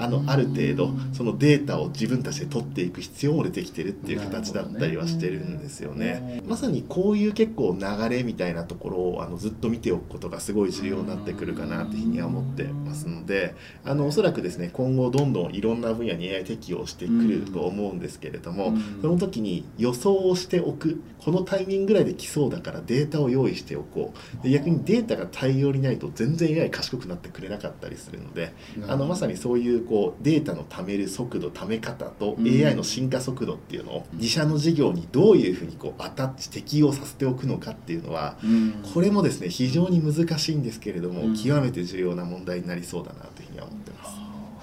[0.00, 6.42] あのある程度そのデータを自分たちで取っていく必要も出てきてるっていう形だったりはしてるんですよね。
[6.46, 19.00] まさにこういう結構流れみたいなところをあのずっと見ておくことがすごい重要になってくるかなっていうふうには思ってますのであのおそらくですね今後どんどんいろんな分野に AI 適用してくると思うんですけれどもうん。
[19.02, 24.42] その時に予想をしておくこのタイミングぐらいで来そうだからデータを用意しておこう。
[24.42, 28.52] で逆にデータが大量にないと全然 AI 賢くなってくれなかったりするので
[28.88, 32.46] あのまさにそういうこうデータの貯める速度貯め方とうん。
[32.46, 38.84] AI の進化速度っていうのを自社の事業にどういうふうにこうアタッチ適用させておくのかっていうのはうん。
[38.94, 41.36] これもですね非常に難しいんですけれども、うん。
[41.36, 44.10] 極めて重要な問題になりそうだなというふうには思ってます。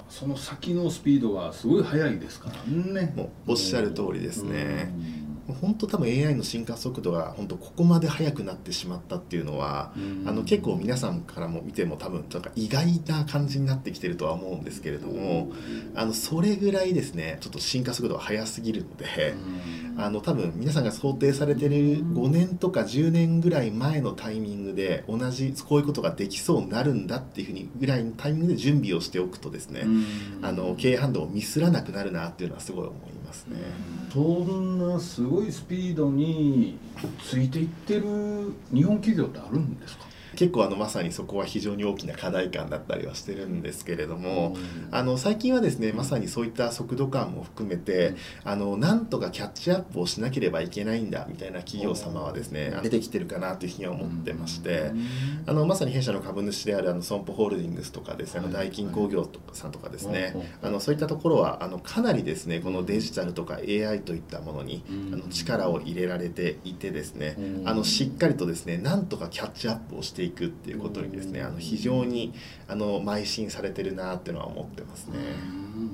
[0.08, 3.12] その先のスピードがすごい速いですからね。
[3.14, 4.94] もうおっしゃる通りですね。
[5.12, 5.17] うん
[5.54, 9.92] 本当多分 AI の進化速度が本当ここまで速くなってしまったっていうのは、
[10.26, 15.50] あの結構皆さんからも見ても多分なんか意外な感じになってきてるとは思うんですけれども、
[15.94, 19.34] あのそれぐらいですねちょっと進化速度が速すぎるので、
[19.96, 29.84] あの多分皆さんが想定されてる5年とか10年ぐらい前のタイミングで同じこういうことができそうになるんだっていうふうにぐらいのタイミングで準備をしておくとですね、
[30.42, 33.17] あの経営判断をミスらなくなるなっていうのはすごい思います
[33.48, 33.56] ね。
[34.12, 36.78] そんなすごいスピードに
[37.22, 40.07] ついていってる日本企業ってあるんですか？
[40.38, 44.56] 結構あのまさにそこは非常に大きな課題感だったりはしてるんですけれども、
[44.92, 48.14] あの最近はですねまさにそういった速度感も含めて
[48.44, 54.92] あのなんとかキャッチアップをしなければいけないんだみたいな企業様はですね出てきてるかなというふうには思ってまして。
[55.46, 65.14] あのまさに弊社の株主であるあの損保ホールディングスとかですね、はい大金工業とかさんとかですね、はいあのそういったところはあのかなりですねこのデジタルとか AI といったものにうん。
[65.14, 67.68] あの力を入れられていてですねうん。
[67.68, 72.34] あのしっかりとですねなんとかキャッチアップをしていくっていうことにですねあの非常に
[72.66, 75.18] あの邁進されてるなっていうのは思ってますね。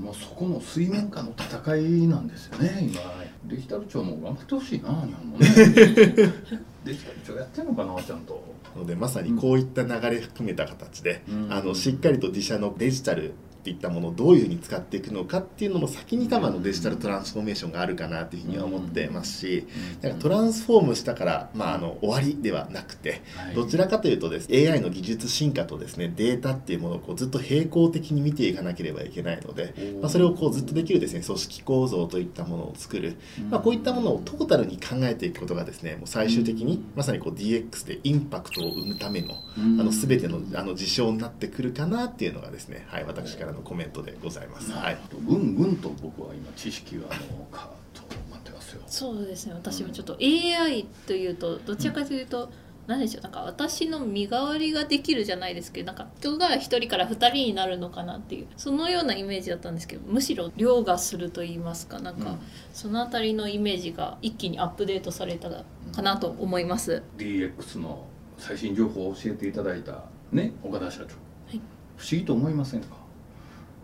[0.01, 3.01] もうそこの水面下の戦いなんですよね 今。
[3.45, 5.47] デジタル庁も頑張ってほしいな日本もね。
[6.85, 8.43] デジタル庁やってんのかなちゃんと。
[8.77, 11.53] のでまさにこういった流れ含めた形で、うん。
[11.53, 13.35] あのしっかりと自社のデジタル
[13.65, 19.67] っていったものをどういうふうに使っていくのかっていうのも先に多分あのデジタルトランスフォーメーションがあるかなというふうには思ってますし、
[20.03, 23.55] だからトランスフォームしたから、まあ、あの終わりではなくてはい。
[23.55, 33.17] どちらかというとです AI の技術進化とですねデータっていうものをこうずっと並行的に見ていかなければいけないので、まあ、それをこうずっとできるですね組織構造といったものを作る、
[33.49, 39.81] まあ、こういったものをトータルに考えていくことがですねもう最終的にまさにこう DX でインパクトを生むためのうん。
[39.81, 44.73] あの全てのあの事象になってくるかなっていうのがですね、はい、私からのコメントでございます。
[44.73, 48.83] はい、ぐんぐんと僕は今知識があのカーッと待ってますよ。
[48.87, 49.55] そうですね。
[49.55, 52.51] 私もちょっと AI というとどちらかというと
[52.87, 53.23] 何でしょう。
[53.23, 62.39] なんか私の身代わりができるじゃないですけどなんか人が1人から2人になるのかなっていうそのようなイメージだったんですけどむしろ凌駕すると言いますかなんか、うん。
[62.73, 67.03] その辺りのイメージが一気にアップデートされたかなと思います。
[67.17, 71.15] DX の最新情報を教えていただいたね岡田社長、
[71.57, 71.61] い。
[71.97, 73.04] 不思議と思いませんか？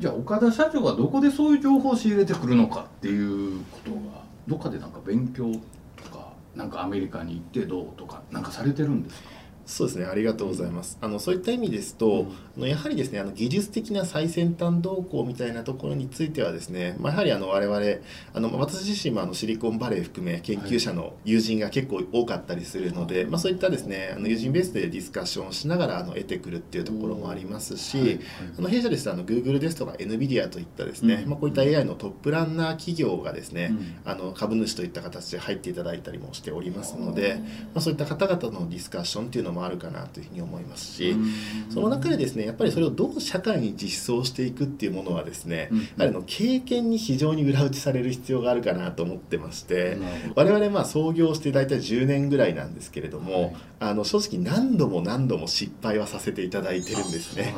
[0.00, 3.98] じゃあ岡田社長がどこでそういう情報を仕入れてくるのかっていうことが
[4.48, 5.52] どっかでなんか勉強
[6.02, 9.39] とかなんかアメリカに行ってどうとかなんかされてるんですか？
[9.70, 10.98] そうですねありがとうございます。
[11.00, 17.80] あのそういった意味ですと、あのやはりですねあの技術的な最先端動向みたいなところについてはですね、まあ、やはりあの我々
[18.34, 28.20] あの私自身もあのシリコンバレー含め研究者の友人が結構多かったりするので、まあ、そういったですねあの友人ベースでディスカッションをしながらあの得てくるっていうところもありますし、はいはい。
[28.58, 31.30] あの弊社ですとあの Google ですとか NVIDIA といったですね、うん。
[31.30, 33.96] まあ、こういった AI のトップランナー企業がですね、うん。
[34.04, 37.40] あの株主といった形で入っていただいたりもしておりますので、
[37.74, 41.16] まあ、そういった方々のディスカッションっていうのもあるかなというふうに思いますし、
[41.72, 45.78] その中でですねやっぱりそれをどう社会に実装していくっていうものはですね、うん。
[45.78, 49.98] やはりあの経験に非常に裏打ちされる必要があるかなと思ってまして。
[50.34, 53.56] 我々まあ創業して大体10年ぐらいなんですけれども、はい。
[53.80, 57.54] あの正直何度も何度も失敗はさせていただいてるんですね。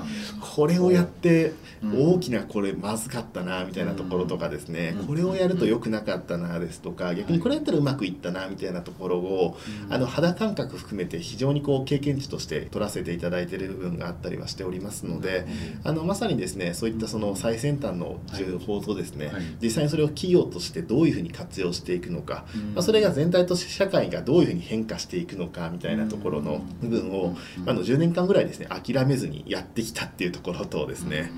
[0.54, 2.12] これをやってうん。
[2.14, 5.06] 大きなこれまずかったなみたいなところとかですね、うん。
[5.06, 9.56] これをやると良くなかったなですとか逆にこれやったらうまくいったなみたいなところを
[9.90, 15.46] あの肌感覚含めて非常にこう経験値として取らせていただいている部分があったりはしておりますので
[15.84, 19.42] あのまさにですねそういったその最先端の情報とですね、はい。
[19.60, 22.74] 実際にそれを企業としてどういうふうに活用していくのか、うん。
[22.74, 27.70] まあ、それが全体として社会がどういうふうに変化していくのかみたいなところの部分を、うん。
[27.70, 31.30] あの10年間ぐらいですね諦めずにやってきたっていうところとですね、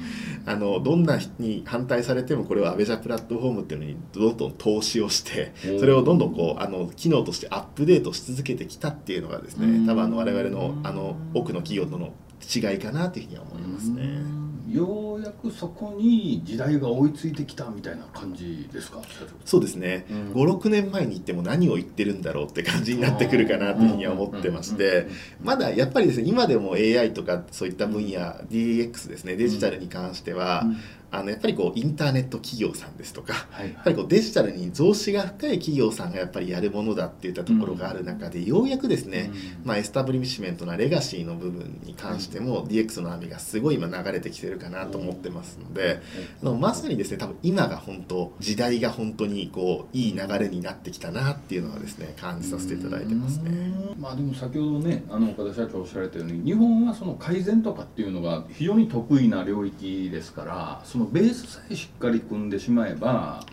[0.47, 12.13] あのどんな人に反対されてもこれはアベジャプラットフォームっていうのにどんどん投資をしてそれをどんどんこうあの機能としてアップデートし続けてきたっていうのがですね多分あの我々のあの多くの企業との
[12.43, 14.45] 違いかなというふうには思いますね。
[14.69, 19.01] ようやくそこに時代が追いついてきたみたいな感じですか？
[19.45, 20.33] そうですね、うん。
[20.33, 25.07] 56年前に行っても何を言ってるんだろうって感じになってくるかなというふうには思ってまして
[25.43, 28.11] まだやっぱりですね今でも AI とかそういった分野
[28.51, 30.77] DX ですねデジタルに関しては、うん
[31.17, 39.31] あのやっぱりこうインターネット企業さんですとかはいやっぱりこうデジタルに造詣が深い企業さんがやっぱりやるものだっていったところがある中で、ようやくですね、
[39.65, 46.01] まあ、エスタブリッシュメントなレガシーの部分に関しても DX の波がすごい今流れてきてるかなと思ってますので、
[46.43, 53.51] あのまさにですね多分今が本当時代が本当にこういい流れになってきたなっていうのはですね感じさせていただいてますね。
[53.51, 54.01] うん。
[54.01, 63.45] まあでも先ほどねあの岡田社長おっしゃられたように日本はその改善とかっていうのが非常に得意な領域ですからそののベースさえしっかり組んでしまえば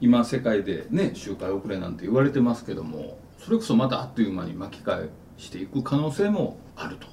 [0.00, 7.06] 今世界でね周回遅れなんて言われてますけどもそれこそまたあっという間に巻き返していく可能性もあると。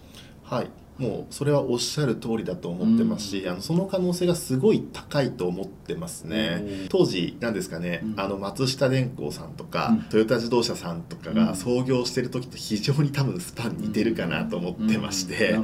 [0.43, 6.63] はいもうそれはおっしゃる通りだと思ってますし、あのその可能性がすごい高いと思ってますね。
[6.83, 6.87] うん。
[6.87, 8.19] 当時なんですかね、うん。
[8.19, 10.01] あの松下電工さんとか、うん。
[10.03, 11.35] トヨタ自動車さんとかうん。
[11.35, 15.59] が創業してる時と非常に多分スパン似てるかなと思ってまして、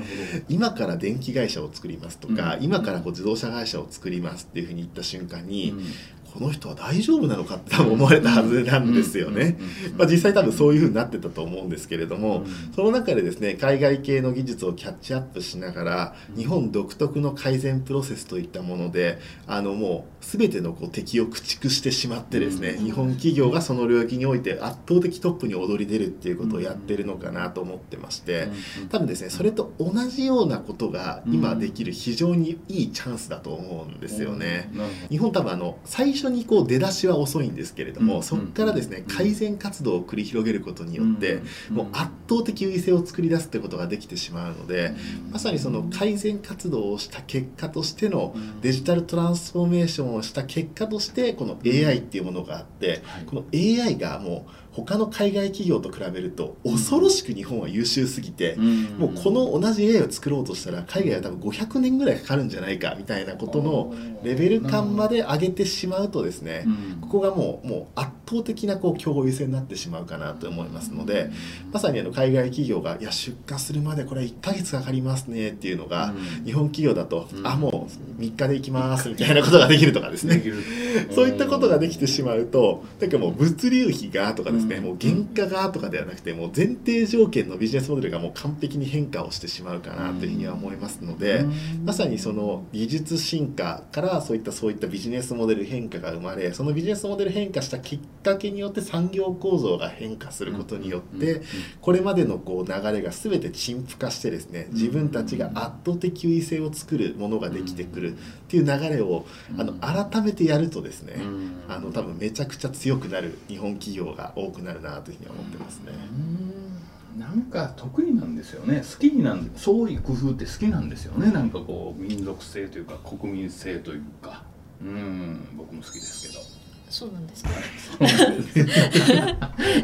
[0.49, 2.63] 今から電気会社を作りますとか、うん。
[2.63, 9.57] 今からこう自動車会社を作りますっていうふうに言った瞬間に、どこの人は大丈夫なのかって多分思われたはずなんですよね。
[9.97, 28.49] まあ、実際多分そういうふうになってたと思うんですけれども、うんその中でですね海外系の技術をキャッチアップしながら日本独特の改善プロセスといったものであのもう全てのこう敵を駆逐してしまってですね、うん日本企業がその領域において圧倒的トップに躍り出るっていうことをやってるのかなと思ってまして。
[28.89, 34.71] 多分ですねそれと同じようなことが今できる非常にいいチャンスだと思うんですよね。
[35.09, 44.93] 日本多分あの最初にこう出だしは遅いんですけれども、うんそこからですねうん改善活動を繰り広げることによって、うんもう圧倒的優位性を作り出すってことができてしまうので、
[45.31, 53.25] まさにその改善活動をした結果としてのデジタルトランスフォーメーションをした結果としてこの AI っていうものがあって、はい。
[53.25, 63.93] この AI がもう他の海外企業と比べると恐ろしく日本は優秀すぎて、もうこの同じ AI を作ろうとしたら海外は多分500年ぐらいかかるんじゃないかみたいなことの
[64.23, 66.65] レベル感まで上げてしまうとですね、
[67.01, 71.31] ここがもうもう圧倒的なこう競合優勢になってしまうかなと思いますので、
[71.71, 76.13] まさにあの海外企業がいや出荷するまでこれ1ヶ月かかりますねっていうのが、
[76.45, 77.47] 日本企業だと、うん。
[77.47, 80.43] あもう3日で行きますみたいなことができるとかですね。
[81.13, 84.83] そういったことができてしまうと、なんかもう物流費がとかですね、うん。
[84.83, 91.45] もう原価がとかではなくて、もう前提条件のビジネスモデルがもう完璧に変化をしてしまうかなというふうには思いますので、
[91.85, 101.41] まさにその技術進化からそういったそういったビジネスモデル変化が生まれ、そのビジネスモデル変化した結かけによって産業構造が変化することによって、
[101.79, 108.15] これまでのこう流れが全て陳腐化してですね自分たちが圧倒的優位性を作るものができてくるっ
[108.47, 109.25] ていう流れを
[109.57, 116.70] あの改めてやるとですね、うんあの多分めちゃくちゃ強くなる日本企業が多くなるなというふうには思ってますね。
[117.13, 118.77] うんなんか得意なんですよね。
[118.89, 121.31] 好きになんで創意工夫って好きなんですよね。
[121.31, 124.43] なんかこう民族性というか国民性というか。
[124.81, 126.41] うん僕も好きですけど。
[126.89, 127.49] そうなんですか？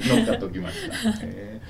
[0.08, 1.62] 乗っかっておきました、 え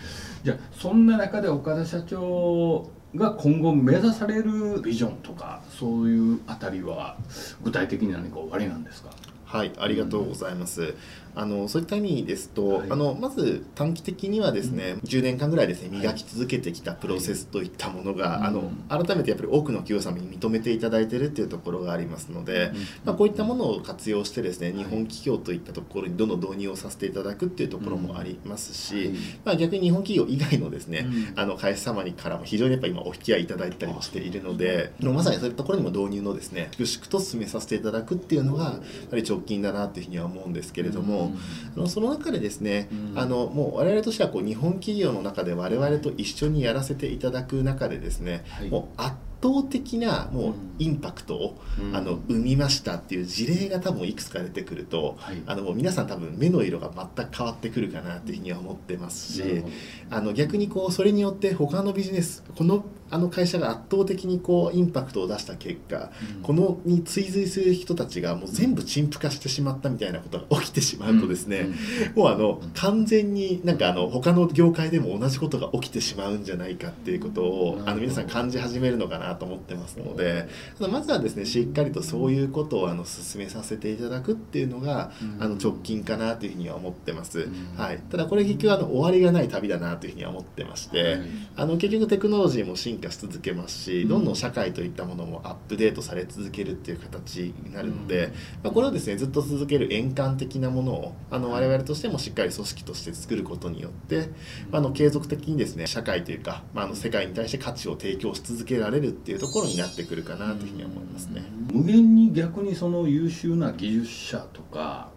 [0.42, 0.46] ー。
[0.46, 7.18] じゃあそんな中で岡田社長が今後目指されるビジョンとかそういうあたりは
[7.64, 9.10] 具体的に何かおありなんですか？
[9.46, 10.94] はい、ありがとうございます。
[11.38, 12.92] あのそういった意味ですと、はい。
[12.92, 18.48] あのまず短期的にはですね、10年間ぐらいですね磨き続けてきたプロセスといったものが、はい。
[18.48, 22.72] あの改めてやっぱり多くの企業様に認めていただいているっていうところがありますので、
[23.06, 29.14] まあ、こういったものを活用してですね日本企業といったところにどんどん導入をさせていただくっていうところもありますし、
[29.46, 31.34] まあ、逆に日本企業以外のですね、うん。
[31.36, 38.80] あの会社様にからも非常にやっぱり今お引き合いいただいたりもしているのでまさにそういったところにも導入のですね粛々と進めさせていただくっていうのがやは
[39.14, 41.27] り直近だなというふうには思うんですけれども、
[41.76, 43.20] あのその中でですね、うん。
[43.20, 48.70] あのもう我々としてはこう日本企業の中で我々と一緒にやらせていただく中でですね、はい。
[48.70, 51.96] もう圧倒的なもうインパクトを、うん。
[51.96, 55.42] あの生みましたっていう事例が多分いくつか出てくると、はい。
[55.46, 59.64] あのもう皆さん多分目の色が全く変わってくるかなっていうふうには思ってますし。
[60.10, 66.42] あの逆にこうそれによって他のビジネスこのあの会社が圧倒的にこうインパクトを出した結果、うん。
[66.42, 71.70] このに追随する人たちがもう全部陳腐化してしまったみたいなことが起きてしまうとですね、
[72.16, 80.48] もうあの完全になんかあの他の業界でも同じことが起きてしまうんじゃないかっていうことをあの皆さん感じ始めるのかなと思ってますので
[80.80, 85.44] まずはですねしっかりとそういうことをあの進めさせていただくっていうのがうん。
[85.44, 87.42] あの直近かなというふうには思ってます。
[87.42, 87.78] うん。
[87.78, 91.22] はい、ただこれ結局あの終わりがない旅だなというふうには思ってまして、はい。
[91.56, 94.10] あの結局テクノロジーも進化し続けますし、うん。
[94.10, 98.32] どんどん社会といったものもアップデートされ続けるっていう形になるので、
[98.64, 104.30] まあ、これをですねずっと続ける円環的なものをあの我々としてもしっかり組織として作ることによって、
[104.72, 111.44] まあ、あの継続的にですね社会というか、まあ、あの世界に対して価値を提供し続けられるっていうところになってくるかなというふうには思いますね。
[111.72, 115.10] 無限に逆にその優秀な技術者とか、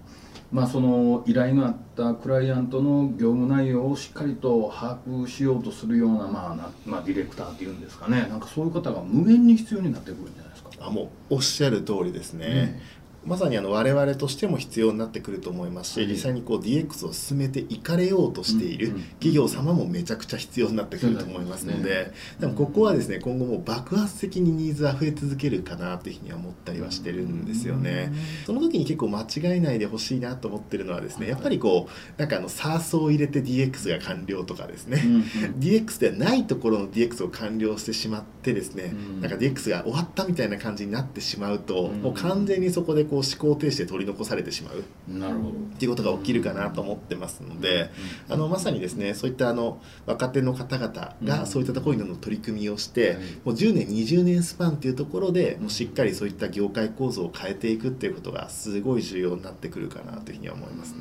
[0.53, 10.71] まあ、その依頼のあったクライアントの業務内容をしっかりと把握しようとするような,、まあなまあ、ディレクターっていうんですかねなんかそういう方が無限に必要になってくるんじゃないですか。
[10.81, 12.81] あもうおっしゃる通りですね。
[13.25, 28.13] まさにあの我々としても必要になってくると思いますし、はい実際にこう DX を進めていかれようとしている企業様もめちゃくちゃ必要になってくると思いますので、でもここはですね今後もう爆発的にニーズは増え続けるかなというふうには思ったりはしてるんですよね。
[28.47, 35.23] その時に結構間違えないでほしいなと思ってるのはですねやっぱりこうなんかあの SARS を入れて DX が完了とかですね、うんうん。
[35.59, 39.21] DX ではないところの DX を完了してしまってですね、うん。
[39.21, 42.03] なんか DX が終わったみたいな感じになってしまうと、うん。
[42.03, 44.79] もう完全にそこでこう思考停止で取り残されてしまう。
[44.79, 44.83] っ
[45.19, 45.53] なるほど。
[45.79, 47.91] ていうことが起きるかなと思ってますので、
[48.29, 51.27] あのまさにですねそういったあの若手の方々うん。
[51.27, 53.19] がそういったところにどんどん取り組みをして、はい。
[53.19, 60.99] もう10年20年スパンっていうところでもうしっかりそういった業界構造を変えていくっていうことがすごい重要になってくるかなというふうには思いますね。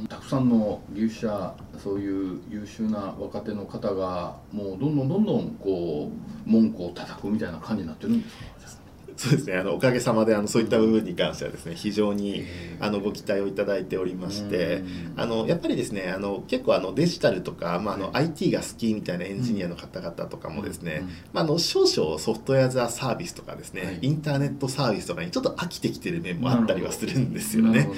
[0.00, 0.06] うん。
[0.06, 8.79] たくさんの技術者そういう優秀な若手の方がもうどんどんどんどんこう門戸を叩くみたいな感じになってるんですか？
[9.20, 12.46] そうですねあのおかげさまであのそういった部分に関してはですね非常に
[12.80, 14.84] あのご期待をいただいておりましてう
[15.18, 15.20] ん。
[15.20, 23.98] あのやっぱりですねあの結構あのデジタルとか、まあ、あのは IT が好きみたいなエンジニアの方々とかもですね、うんまあ、あの少々 Software as a Service とかですね、はい。
[24.00, 27.90] インターネットサービスとかにちょっと飽きてきてる面もあったりはするんですよね。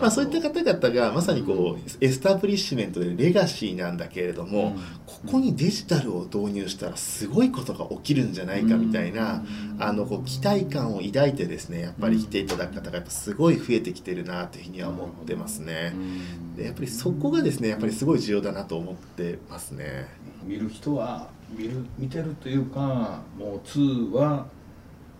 [0.00, 4.76] まあ、そういった方々がまさにこうエスタブリッシュメントでレガシーなんだけれども、
[5.06, 9.44] ここにデジタルを導入したらすごいことが起きるんじゃないかみたいな、
[9.78, 15.92] あのこう期待感を抱いてですねやっぱり来ていただく方がやっぱすごい増えてきてるなというふうには思ってますね。
[16.56, 20.06] でやっぱりそこがですねやっぱりすごい重要だなと思ってますね。
[20.44, 24.46] 見る人は見る見てるというかもう2は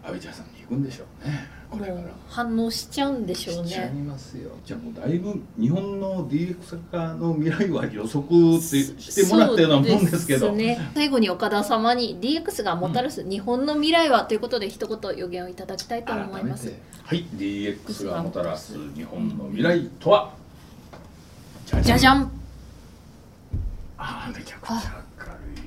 [0.02, 2.00] 阿部ちゃんさんに行くんでしょうねこれから。
[2.28, 4.02] 反応しちゃうんでしょうしちゃいね。
[4.02, 4.50] ますよ。
[4.64, 10.52] じゃあもうだいぶ日本の DX 化の未来は予測ってしてもらったようなもんですけど。
[10.52, 16.72] ね、最後に岡田様に DX がもたらす日本の未来はということで一言予言をいただきたいと思います。
[17.04, 17.24] はい。
[17.34, 20.32] DX がもたらす日本の未来とは？
[21.66, 22.30] じじゃじゃん。
[23.96, 25.60] ああめちゃくちゃ明るい。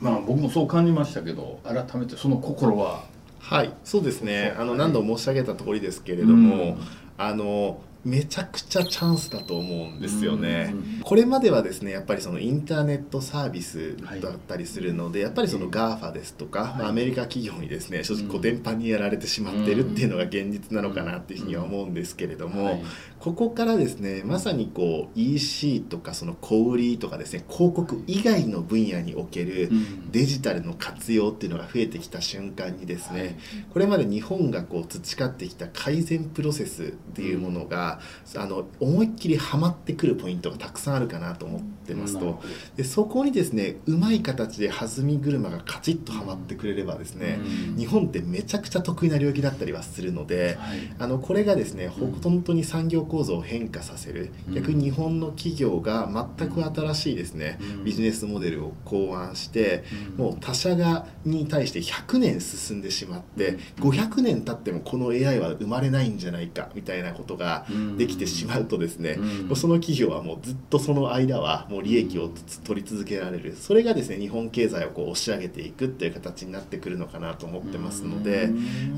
[0.00, 3.04] まあ僕もそう感じましたけど改めてその心は
[3.40, 4.54] はいそうですね。
[4.58, 6.76] あの何度も申し上げた通りですけれども、うん。
[7.18, 10.70] あのめちゃくちゃチャンスだと思うんですよね。
[10.72, 22.82] うんこれまではですねやっぱりそのインターネットサービスだったりするので、やっぱりその GAFA ですとか、まあ、アメリカ企業にですね正直こう電波にやられてしまってるっていうのが現実なのかなっていうふうには思うんですけれども、はい
[23.20, 30.10] ここからですねまさにこう EC とかその小売りとかですね広告以外の分野におけるうん。
[30.10, 33.36] デジタルの活用っていうのが増えてきた瞬間にですね、はい。
[33.72, 37.89] これまで日本がこう培ってきた改善プロセスっていうものが、
[38.36, 42.40] あの思いっきりはまってくるポイントがたくさんあるかなと思ってますと。
[42.76, 47.76] でそこにですねうまい形で弾み車がカチッとはまってくれればですね、うん。
[47.76, 50.56] 日本ってめちゃくちゃ得意な領域だったりはするので。
[50.58, 50.78] はい。
[50.98, 54.54] あのこれがですね本当に産業構造を変化させるうん。
[54.54, 57.84] 逆に日本の企業が全く新しいですねうん。
[57.84, 59.84] ビジネスモデルを考案して
[60.18, 60.24] うん。
[60.26, 78.50] もう他社がに対して100年進んでしまって500年経ってもこの AI は生まれないんじゃないかみたいなことができてしまうとですねうんもうその企業はもうずっとその間はもう利益をつ取り続けられるそれがですね日本経済をこう押し上げていくっていう形になってくるのかなと思ってますので。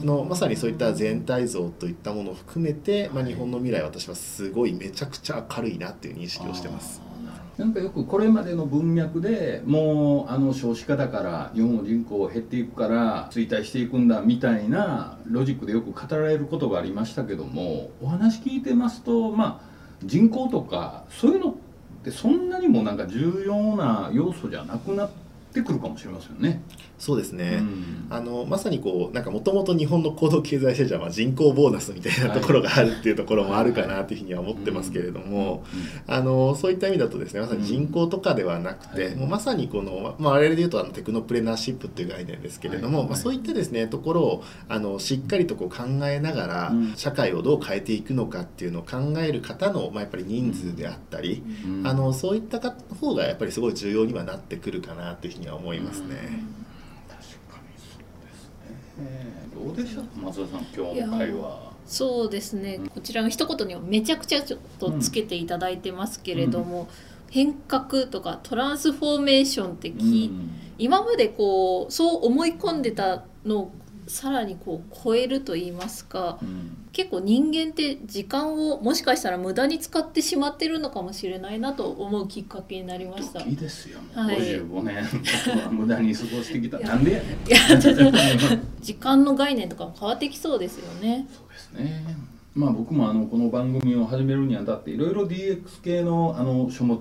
[0.03, 7.12] あのまさにそういった全体像といったものを含めて、まあ、日本の未来は私はすごいめちゃくちゃ明るいなっていう認識をしてます。
[7.63, 21.55] なんかよくこれまでの文脈でもうあの少子化だから日本の人口減っていくから衰退していくんだみたいなロジックでよく語られることがありましたけどもお話聞いてますとまあ人口とかそういうのっ
[22.03, 25.23] てそんなにもなんか重要な要素じゃなくなって
[25.61, 26.63] くるかもしれませんね。
[26.99, 28.07] そうですね、うん。
[28.11, 35.65] あのまさにこうなんかもともと日本の高度経済成長はまあ人口ボーナスみたいなところがあるっていうところもあるかなというふうには思ってますけれども、
[36.07, 46.93] あのそういった意味だとですねまさに人口とかではなくて、はいもうまさにこの、まあ、我々で言うとあのテクノプレナーシップっていう概念ですけれども、はいまあ、そういったですねところをあのしっかりとこう考えながら、うん。
[46.97, 51.87] 社会をどう変えていくのかっていうのを考える方の、まあ、やっぱり人数であったり、うん。
[51.87, 56.17] あのそういったか方がやっぱりすごい重要にはなってくるかなというふうには思いますね。
[57.09, 58.51] 確かにそうです
[58.99, 59.49] ね。
[59.55, 61.73] どうでした松田さん今日の会話。
[61.85, 66.89] そうですねこちらの一言にはめちゃくちゃちょっとつけていただいてますけれども、
[67.31, 70.31] 変革とかトランスフォーメーションって聞い
[70.79, 73.73] 今までこうそう思い込んでたのを
[74.07, 83.41] さらにこう超えると言いますかうん結構人間って時間をもしかしたら無駄に使ってしまってるのかもしれないなと思うきっかけになりました。
[83.41, 83.99] いいですよ。
[84.15, 85.05] はい55年
[85.47, 86.79] 僕は無駄に過ごしてきた。
[86.81, 87.49] なんでやねん。
[87.49, 88.05] いやちょっと
[88.81, 91.27] 時間の概念とかも変わってきそうですよね。
[91.33, 92.17] そうですね。
[92.55, 97.01] まあ僕もあのこの番組を始めるにあたっていろいろ DX 系のあの書物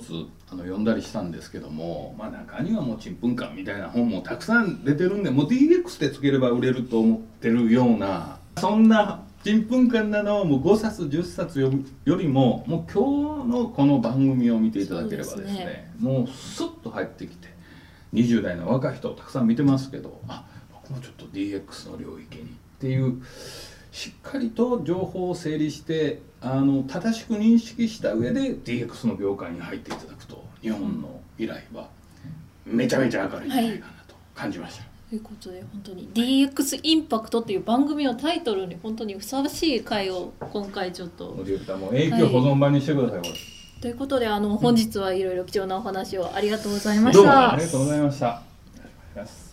[0.49, 17.47] あの読んだりしたんですけども、まあ中にはもうちんぷんかんみたいな本もたくさん出てるんで、もう DX でつければ売れると思ってるようなそんなちんぷんかんなのをもう5冊10冊読むよりももう今日のこの番組を見ていただければですねねもうスッと入ってきて
[18.13, 22.45] 20代の若い人たくさん見てますけどあ僕もちょっと DX の領域にっ
[22.79, 23.23] ていう
[23.91, 31.89] しっかりと情報を整理してあの正しく認識した上で DX の業界に入っていただくと日本の未来は
[32.65, 34.90] めちゃめちゃ明るいんじゃないかなと感じました。
[35.11, 36.07] ということで本当に。
[36.13, 41.35] DX インパクトっていう番組のタイトルに本当にふさわしい回を今回ちょっと。
[41.39, 43.33] ディレクターも永久保存版にしてください、これ。
[43.81, 49.50] ということであの本日はいろいろ貴重なお話をありがとうございましどうもたありがとうございました。